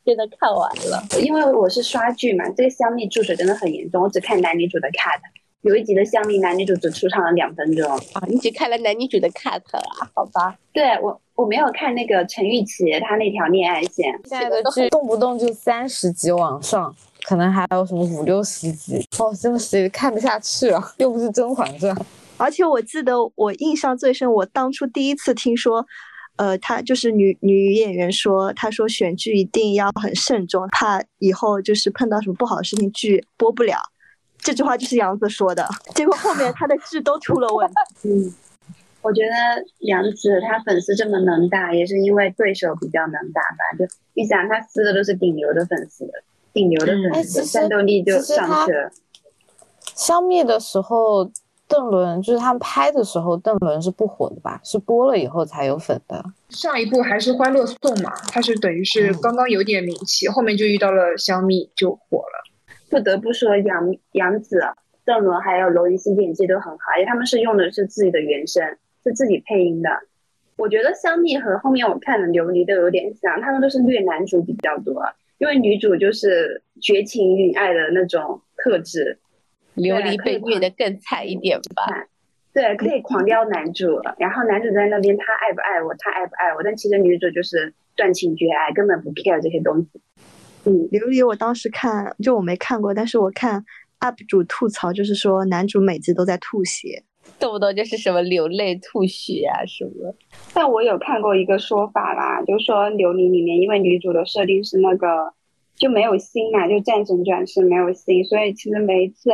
[0.06, 5.20] 真的看完了，因为我是刷剧嘛，这个《香蜜》注水真的很严重，我只看男女主的 cut。
[5.62, 8.22] 有一集的香蜜男女主只出场了两分钟啊！
[8.28, 10.08] 你只看了男女主的 cut 啊？
[10.14, 14.14] 好吧，对我我没有看那个陈玉琪她那条恋爱线。
[14.26, 21.96] 现在的剧动不动就三十集往上，可能还有什么五六十集哦，真的是看不下去了，又不是《甄嬛传》。
[22.38, 25.84] 而且我记得我印象最深，我当初第一次听说，
[26.38, 33.78] 呃，她就是女女演员说，她说选剧一定要很慎重，怕以后就是碰到什么不好的事情，剧播不了。
[34.38, 37.76] 这句话就是杨紫说的，结果后面她的剧都出了问题。
[38.10, 38.34] 嗯，
[39.02, 43.78] 我觉得杨紫她粉丝这么能打，也是因为对手比较能打吧。
[43.80, 46.06] 就你想，她撕的都是顶流的粉丝，
[46.54, 48.92] 顶流的粉丝，战斗力就上去了。
[49.96, 51.32] 消灭的时候，
[51.68, 54.60] 邓伦就是他们拍的时候，邓伦是不火的吧？
[54.64, 56.24] 是播了以后才有粉的。
[56.50, 62.44] 上一部还是《欢乐颂》嘛，他是等于是刚刚有点名气，后面就遇到了香蜜就火了。
[62.90, 64.60] 不得不说，杨杨紫、
[65.04, 68.64] 邓伦还有娄艺昕演技都很好，而且他们是用的是自己的原声，
[69.04, 69.90] 是自己配音的。
[70.58, 75.04] 我觉得香蜜和后面我看的琉璃都有点像，他们都是虐男主比较多，
[75.40, 79.18] 因为女主就是绝情与爱的那种特质，
[79.76, 82.08] 琉璃被虐的更惨一点吧。
[82.54, 89.90] 对，可以狂撩男主，然后男主在那边他爱不爱我，他爱不爱我，但其实女主就是断情绝爱，根本不 care 这些东西。
[90.64, 93.64] 嗯，琉璃我当时看就我没看过，但是我看
[94.00, 97.04] UP 主吐槽，就是说男主每集都在吐血。
[97.40, 100.16] 动不动就是什么流泪吐血啊什么，
[100.54, 105.34] 但我有看过一个说法啦，就是说琉璃里面因为女主的设定是那个
[105.76, 109.32] 就没有心嘛，就战神转世没有心，所以其实每一次，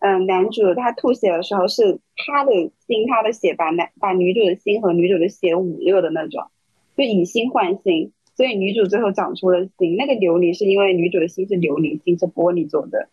[0.00, 2.52] 嗯，男主他吐血的时候是他的
[2.86, 6.50] 心他的血把男把女主的心和女主的血捂热的那种，
[6.96, 9.96] 就以心换心，所以女主最后长出了心。
[9.96, 13.08] 那个琉璃是因为女主的心是琉璃心，是玻璃做的，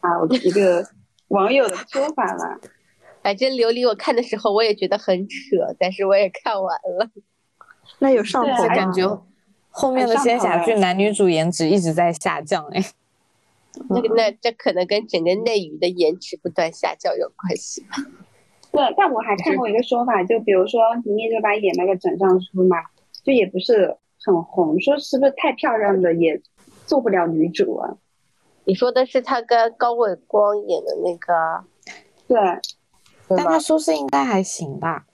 [0.00, 0.86] 啊，我一个
[1.28, 2.60] 网友的说法啦。
[3.22, 7.10] 反正琉璃我看的时候我也觉得很扯，但是我也看完了。
[7.98, 9.22] 那有上头感觉，
[9.70, 12.80] 后面的仙侠剧男女主颜值一直在下降哎。
[13.88, 17.96] 那个那这可能跟整个内娱的颜值不断下降有关系吧？
[18.72, 22.76] 对，但我还看过一个说法，就比如说明明就把演那个枕上书嘛，
[23.22, 26.40] 就也不是很红，说是不是太漂亮的也
[26.86, 27.96] 做不了女主啊？
[28.64, 31.64] 你说的是他跟高伟光演的那个？
[32.28, 32.38] 对。
[33.34, 35.06] 但他说是应该还行吧，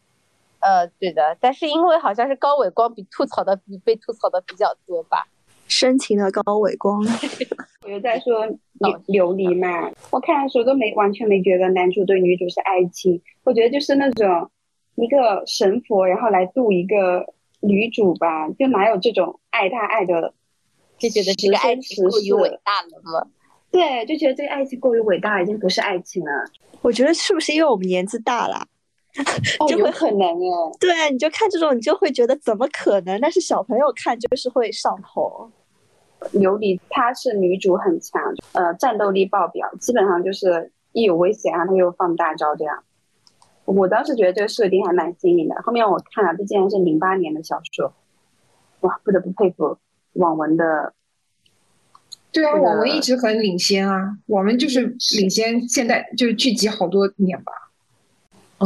[0.59, 5.29] 呃，对的，但是因为好像是高伟光比吐槽的比被吐槽的比较多吧，
[5.69, 7.01] 深情的高伟光，
[7.89, 8.47] 我就在说
[8.81, 14.51] 琉琉璃嘛，我看的时候都没完全没觉得男主对女主是爱情，我觉得就是那种
[14.97, 20.35] 一个神佛然后来渡一个女主吧，就哪有这种爱他爱的，
[20.99, 23.27] 就觉得这个爱情过于伟大了吗？
[23.71, 26.31] 对，就觉得这个爱情过于伟大，已经不是爱情了。
[26.83, 28.67] 我觉得是不是因为我们年纪大了，
[29.67, 30.77] 就会很能哎。
[30.79, 33.19] 对，你就看这种，你就会觉得怎么可能？
[33.19, 35.51] 但是小朋友看就是会上头。
[36.33, 42.83] 琉璃她是女主很强，呃，战斗力爆表，基本上就是一有危险啊，她就放大招这样。
[43.65, 45.55] 我当时觉得这个设定还蛮新颖的。
[45.63, 47.93] 后面我看了，这竟然是零八年的小说，
[48.81, 49.77] 哇，不得不佩服
[50.15, 50.95] 网文的。
[52.33, 57.53] 对啊，我们一直很领先啊，我们就是领先现代就是聚集好多年吧。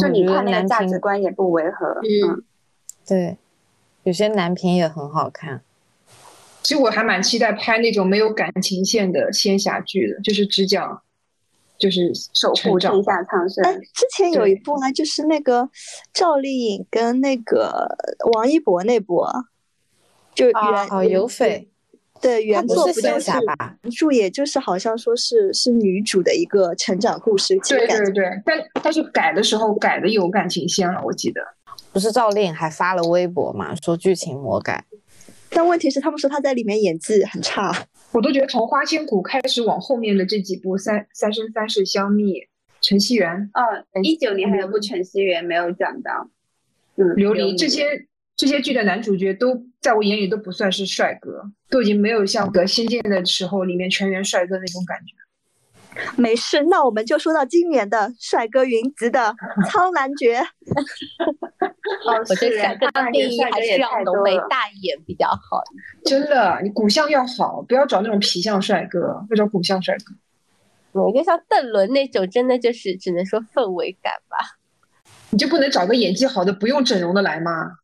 [0.00, 2.42] 就你看那个价值观也不违和，嗯，
[3.06, 3.36] 对，
[4.04, 5.62] 有些男频也很好看。
[6.62, 11.02] 其实我还蛮期待拍那种没有感情线的仙侠剧的，就是只讲
[11.78, 13.64] 就是守护天下苍生。
[13.64, 15.68] 哎，之前有一部呢，就是那个
[16.12, 17.96] 赵丽颖跟那个
[18.32, 19.24] 王一博那部，
[20.34, 21.68] 就原哦有匪。
[22.20, 27.58] 对，原作不就是原著，也就是好像说是是女主的一个成长故事。
[27.68, 31.42] 对对对，但但是改的时候改的有感情线了，我记得。
[31.92, 34.84] 不是赵丽颖还发了微博嘛，说剧情魔改。
[35.54, 37.72] 但问题是，他们说他在里面演技很差。
[38.12, 42.34] 我都觉得从花千骨开始往后面的这几部《三三生三世香蜜》
[42.80, 43.30] 《陈希媛》
[43.92, 46.30] 嗯，一九年还有部《陈希媛》没有讲到。
[46.96, 48.06] 嗯，琉璃这些。
[48.34, 55.14] 这些剧的男主角都在我眼里都不算是帅哥，都已经没有像《个仙剑》的时候里面全员帅哥那种感觉。
[56.16, 59.34] 没事，那我们就说到今年的帅哥云集的
[59.68, 60.40] 苍兰诀。
[62.06, 65.62] 我觉得帅哥的定义还是让浓眉大眼比较好。
[66.04, 71.00] 真的，你骨相要好，不要找那种皮相帅哥，要找骨相帅哥。
[71.00, 74.58] 我觉得像邓伦那种，真的就是只能说氛围感吧。
[75.30, 77.78] 你就不能找个演技好的、不用整容的来吗？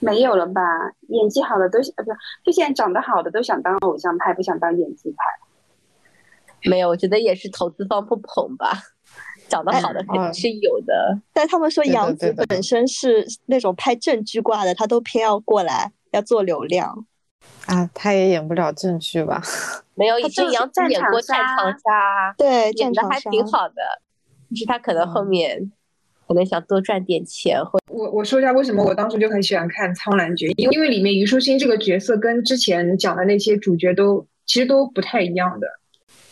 [0.00, 0.60] 没有了吧？
[1.08, 2.12] 演技好的都呃不，
[2.44, 5.16] 就现在长得好的都想当偶像派，不想当演技派。
[6.64, 8.72] 没有，我觉得也是投资方不捧吧。
[9.48, 17.06] 长得好的肯定是有的，但他们说杨紫本身是那种拍正剧挂的，她都偏要过来要做流量。
[17.66, 19.42] 啊，他也演不了正剧吧？
[19.94, 23.74] 没有，以前杨紫演过《战长沙》，对，演的还挺好的。
[24.50, 25.72] 就是他可能后面。
[26.26, 35.66] 可能想多赚点钱，或我我说一下为什么我当时就很喜欢看《苍兰诀》，因为因为里面虞书欣这个角色跟之前讲的那些主角都其实都不太一样的。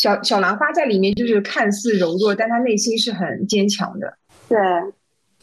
[0.03, 4.18] 小小兰花在里面就是看似柔弱，但她内心是很坚强的。
[4.48, 4.59] 对，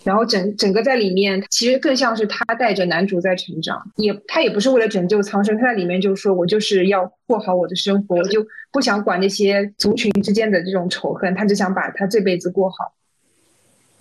[0.03, 12.75] 然后整整个在里面其实更像是他带着男主在成长，也他也不是为了拯救苍生，他在里面就说我就是要过好我的生活，我就不想管那些族群之间的这种仇恨，他只想把他这辈子过好。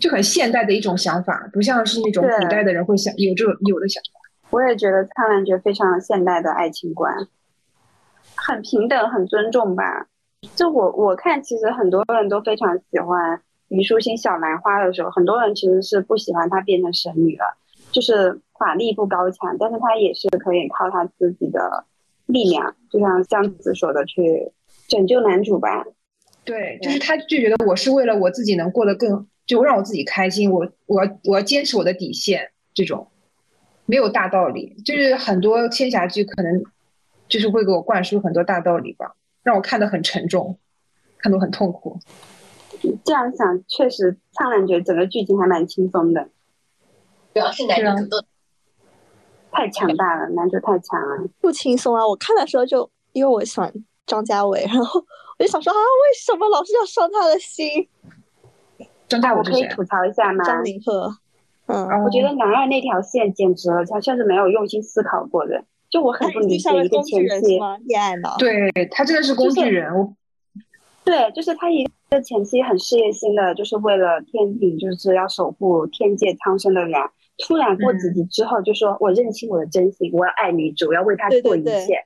[0.00, 4.18] 就很现代的一种想法，不像是那种古代的人会想有这种有的想法。
[4.50, 7.14] 我也觉得《苍兰诀》非常现代的爱情观，
[8.34, 10.09] 很平等，很尊重吧。
[10.55, 17.57] 就我我看，其实很多人都非常喜欢虞书欣小兰花的时候，很多人其实是不喜欢她变成神女了，
[17.91, 21.84] 就是法力不高强，但是她也是可以靠她自己的
[22.26, 24.53] 力量，就像江子说的，去
[24.86, 25.84] 拯救男主吧。
[26.45, 33.09] 对，就是她就觉得我是为了我自己能过得更，就让我自己开心，我我要我要坚持我的底线，这种
[33.86, 36.62] 没有大道理，就是很多仙侠剧可能
[37.28, 39.14] 就是会给我灌输很多大道理吧，
[39.49, 40.59] 让我看得很沉重，
[41.16, 41.99] 看得很痛苦。
[43.03, 46.28] 这样想，确实苍兰诀整个剧情还蛮轻松的，
[47.32, 48.22] 主要是男主都
[49.51, 52.07] 太强大了，男主太强了，不轻松啊！
[52.07, 53.72] 我看的时候就因为我喜欢
[54.05, 55.03] 张家伟，然后
[55.38, 57.88] 我就想说啊，为什么老是要伤他的心？
[59.09, 60.44] 张家伟我可以吐槽一下吗？
[60.44, 61.16] 张凌赫，
[61.68, 70.14] 嗯，我觉得男二那条线简直了，他像是没有用心思考过的，就我很不理解一个前妻，恋爱脑，对他真的是工具人，我。
[71.05, 76.93] 对，就是他一个前期很事业心的，就是为了天顶，就是要守护天界苍生的人，
[77.39, 82.05] 突然过几集之后就说：“我认清我的真心，我要爱女主，我要为她做一切。”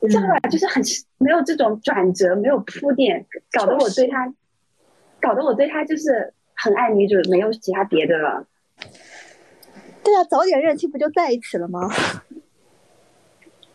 [0.00, 0.38] 你知道吧？
[0.48, 0.80] 就是很
[1.18, 4.32] 没有这种转折，没有铺垫，搞得我对他，
[5.20, 8.46] 搞得我对他就是很爱女主，没有其他别的了。
[10.04, 11.80] 对啊，早点认清不就在一起了吗？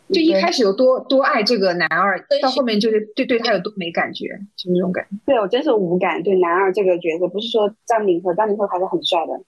[0.09, 5.09] 就一开始有多多爱这个男二，到后面就是对对他有多没感觉，就那种感觉。
[5.25, 9.41] 对我真是无感，对男二这个角色，不是说张凌赫张凌赫还是很帅的。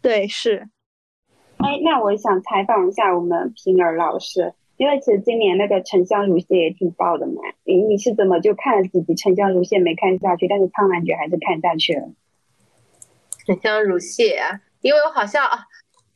[0.00, 0.68] 对，是。
[1.56, 7.34] 哎，那我想采访一下我们平儿老师，因为其实今年那个《沉香如屑》也挺爆的嘛。
[7.64, 12.02] 你你是怎么就看了几集《沉香如屑》没看下去，但是《苍兰诀》还是看下去了？
[13.46, 15.66] 《沉香如屑》啊，因为我好像啊。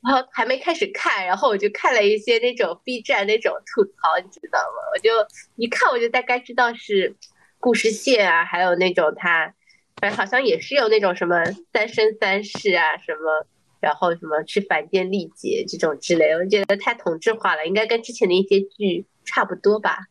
[0.06, 4.78] 然后还没开始看，然后我就看了一些那种 B 站那种吐槽，你知道吗？
[4.94, 5.10] 我就
[5.56, 7.16] 一看我就大概知道是
[7.58, 9.52] 故事线啊，还有那种他，
[9.96, 13.44] 反正好像也是有那种什么三生三世啊，什么
[13.80, 20.06] 然后什么去凡间历劫这种之类，我觉得太同质化了，应该跟之前的一些剧差不多吧？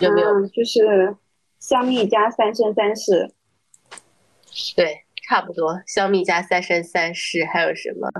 [0.00, 0.46] 有没有？
[0.48, 1.16] 就是
[1.58, 3.32] 香蜜加三生三世，
[4.76, 8.10] 对，差不多香蜜加三生三世，还有什么？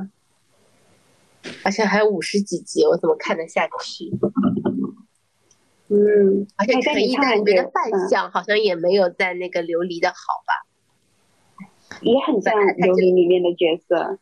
[1.65, 4.11] 而且还有五十几集，我怎么看得下去？
[5.89, 10.15] 嗯，而且陈意涵里面的扮相好像也没有在那个琉璃的好
[10.47, 11.99] 吧？
[12.01, 14.19] 也很像琉璃里面的角色。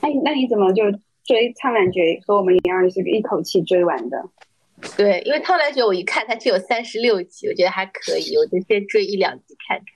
[0.00, 0.84] 哎，那你怎么就
[1.24, 4.24] 追《苍兰诀》和我们一样是一口气追完的？
[4.96, 9.86] 对，因为《苍兰诀》我一看它只有三十六集，我觉得还可以，我就先追一两集看看。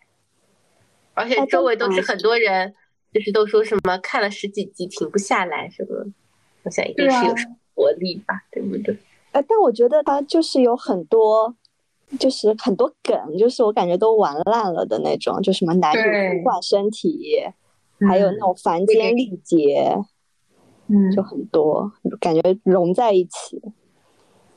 [1.15, 2.75] 而且周围都是很多人。
[3.17, 6.05] 就是都说什么看了十几集停不下来什么，
[6.65, 7.35] 我想一定是有
[7.75, 8.95] 活力吧，对不对？
[9.33, 11.57] 哎，但我觉得它就是有很多，
[12.19, 17.43] 就是很多梗，就是我感觉都玩烂了的那种，就什么男女互换身体，
[18.07, 19.97] 还有那种凡间历劫，
[20.89, 21.91] 嗯，就很多
[22.21, 23.59] 感觉融在一起。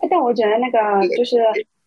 [0.10, 1.38] 但我觉得那个就是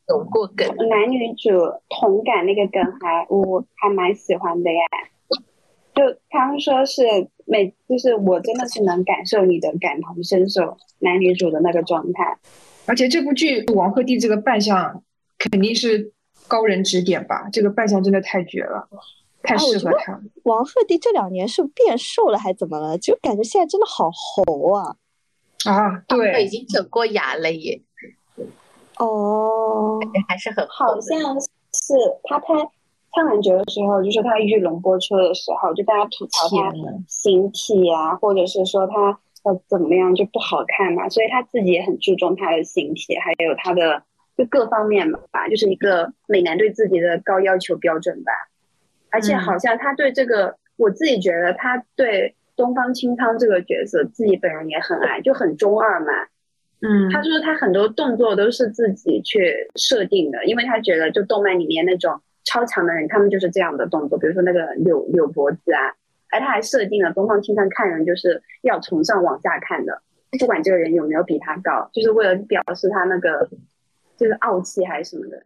[0.09, 1.51] 有过梗，男女主
[1.91, 4.81] 同感那个梗还我还蛮喜欢的呀。
[5.95, 7.03] 就他们说是
[7.45, 12.39] 每，就是我真的是能感受你的感同身受，男女主的那个状态。
[12.87, 15.03] 而且这部剧王鹤棣这个扮相
[15.39, 16.13] 肯定是
[16.49, 17.49] 高人指点吧？
[17.53, 18.89] 这个扮相真的太绝了，
[19.43, 20.21] 太适合他。
[20.45, 22.97] 王鹤棣这两年是变瘦了还怎么了？
[22.97, 24.97] 就感觉现在真的好猴啊！
[25.67, 27.81] 啊，对，已经整过牙了耶。
[28.99, 32.55] 哦，还是很好像是他拍。
[33.15, 36.73] 苍兰诀的时候，就是他遇龙波车的时候，就大家吐槽他
[37.07, 44.03] 形体啊，或者是说他呃怎么样就不好看嘛，所以他自己也很注重他的形体，还有他的
[44.37, 48.33] 就各方面吧，就是一个美男对自己的高要求标准吧。
[49.11, 56.07] 而且好像他对这个，我自己觉得他对东方青苍这个角色，自己本人也很爱，就很中二嘛。
[56.81, 62.19] 嗯，他说他很多动作都是自己去设定的，因为他觉得就动漫里面那种。
[62.45, 65.95] 超强的人，他们就是这样的动作，比如说那个扭扭脖子啊，
[66.31, 70.03] 而他还设定了东方青苍看人就是要从上往下看的，
[70.39, 73.49] 不管这个人有没有比他高，就是为了表示他那个
[74.17, 75.43] 就是傲气还是什么的。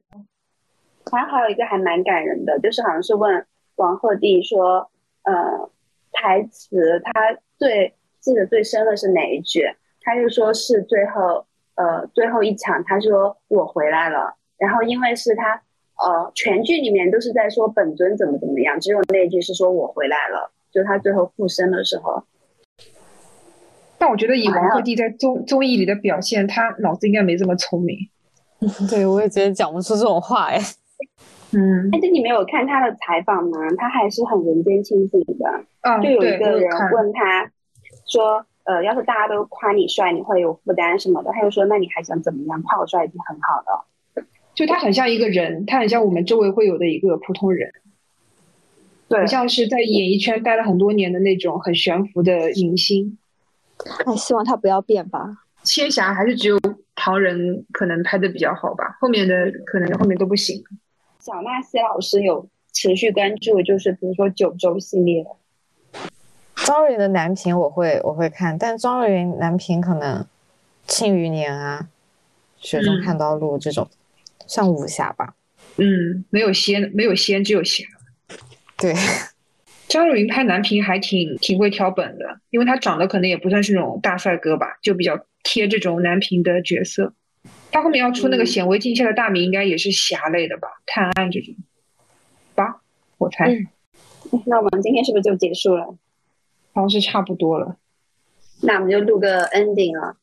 [1.12, 3.44] 然后还有一个还蛮感人的，就是好像是问
[3.76, 4.90] 王鹤棣说，
[5.24, 5.70] 呃，
[6.12, 9.70] 台词他最记得最深的是哪一句？
[10.00, 15.60] 他就说是最后呃最后一场，他说我回来了，然后因为是他。
[16.04, 22.22] 呃，全剧里面都是在说本尊怎么怎么样，只有那句是说我回来了，就是他最后附身的时候。
[23.98, 27.96] 但我觉得以王鹤棣在综综艺里的表现，他脑子应该没这么聪明。
[28.90, 30.58] 对，我也觉得讲不出这种话哎。
[31.52, 33.58] 嗯，但是你没有看他的采访吗？
[33.78, 35.64] 他还是很人间清醒的。
[35.82, 37.50] 嗯，就有一个人问他
[38.06, 42.60] 说：“呃，要是大家都夸你帅，你会有负担什么的？”他就说：“那你还想怎么样？
[42.62, 43.86] 夸我帅已经很好了。
[44.56, 47.70] 就他很像一个人，他很像我们周围会有的一个普通人，”
[49.06, 53.16] 对不，像是在演艺圈待了很多年的那种很悬浮的明星。
[54.04, 55.44] 哎，希望他不要变吧。
[55.62, 56.58] 仙侠还是只有
[56.94, 59.34] 唐人可能拍的比较好吧，后面的
[59.66, 60.64] 可能后面都不行。
[61.20, 65.26] 小纳西老师有持续关注，就是比如说九州系列，
[66.64, 70.22] 张若昀的男频我会我会看，但张若昀男频可能
[70.86, 71.88] 《庆余年》啊，
[72.66, 73.88] 《雪中看刀路》这种，
[74.46, 75.34] 算武侠吧。
[75.76, 77.84] 嗯，没有仙，没有仙，只有侠。
[78.78, 78.94] 对，
[79.88, 87.12] 张若昀拍男频还挺挺会挑本的，因为他长得可能也不算是那种大帅哥吧，就比较贴这种男频的角色。
[87.70, 91.54] 他后面要出那个《显微镜下的大明》，应该也是侠类的吧，探案这种
[92.54, 92.80] 吧，
[93.18, 93.50] 我猜。
[93.50, 93.66] 嗯
[94.44, 95.84] 那我们今天是不是就结束了？
[96.72, 97.76] 好像是差不多了。
[98.60, 100.16] 那我们就录个 ending 了。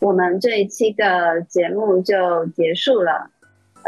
[0.00, 3.30] 我们这一期的节目就结束了。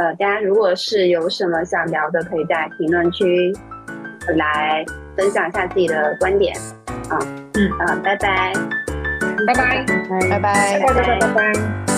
[0.00, 3.52] 呃，大家如果是有什么想聊的，可以在评论区
[4.34, 4.82] 来
[5.14, 6.56] 分享一下自己的观点。
[7.10, 7.18] 啊，
[7.54, 8.50] 嗯啊，拜拜，
[9.46, 11.89] 拜拜，拜拜拜拜拜拜拜。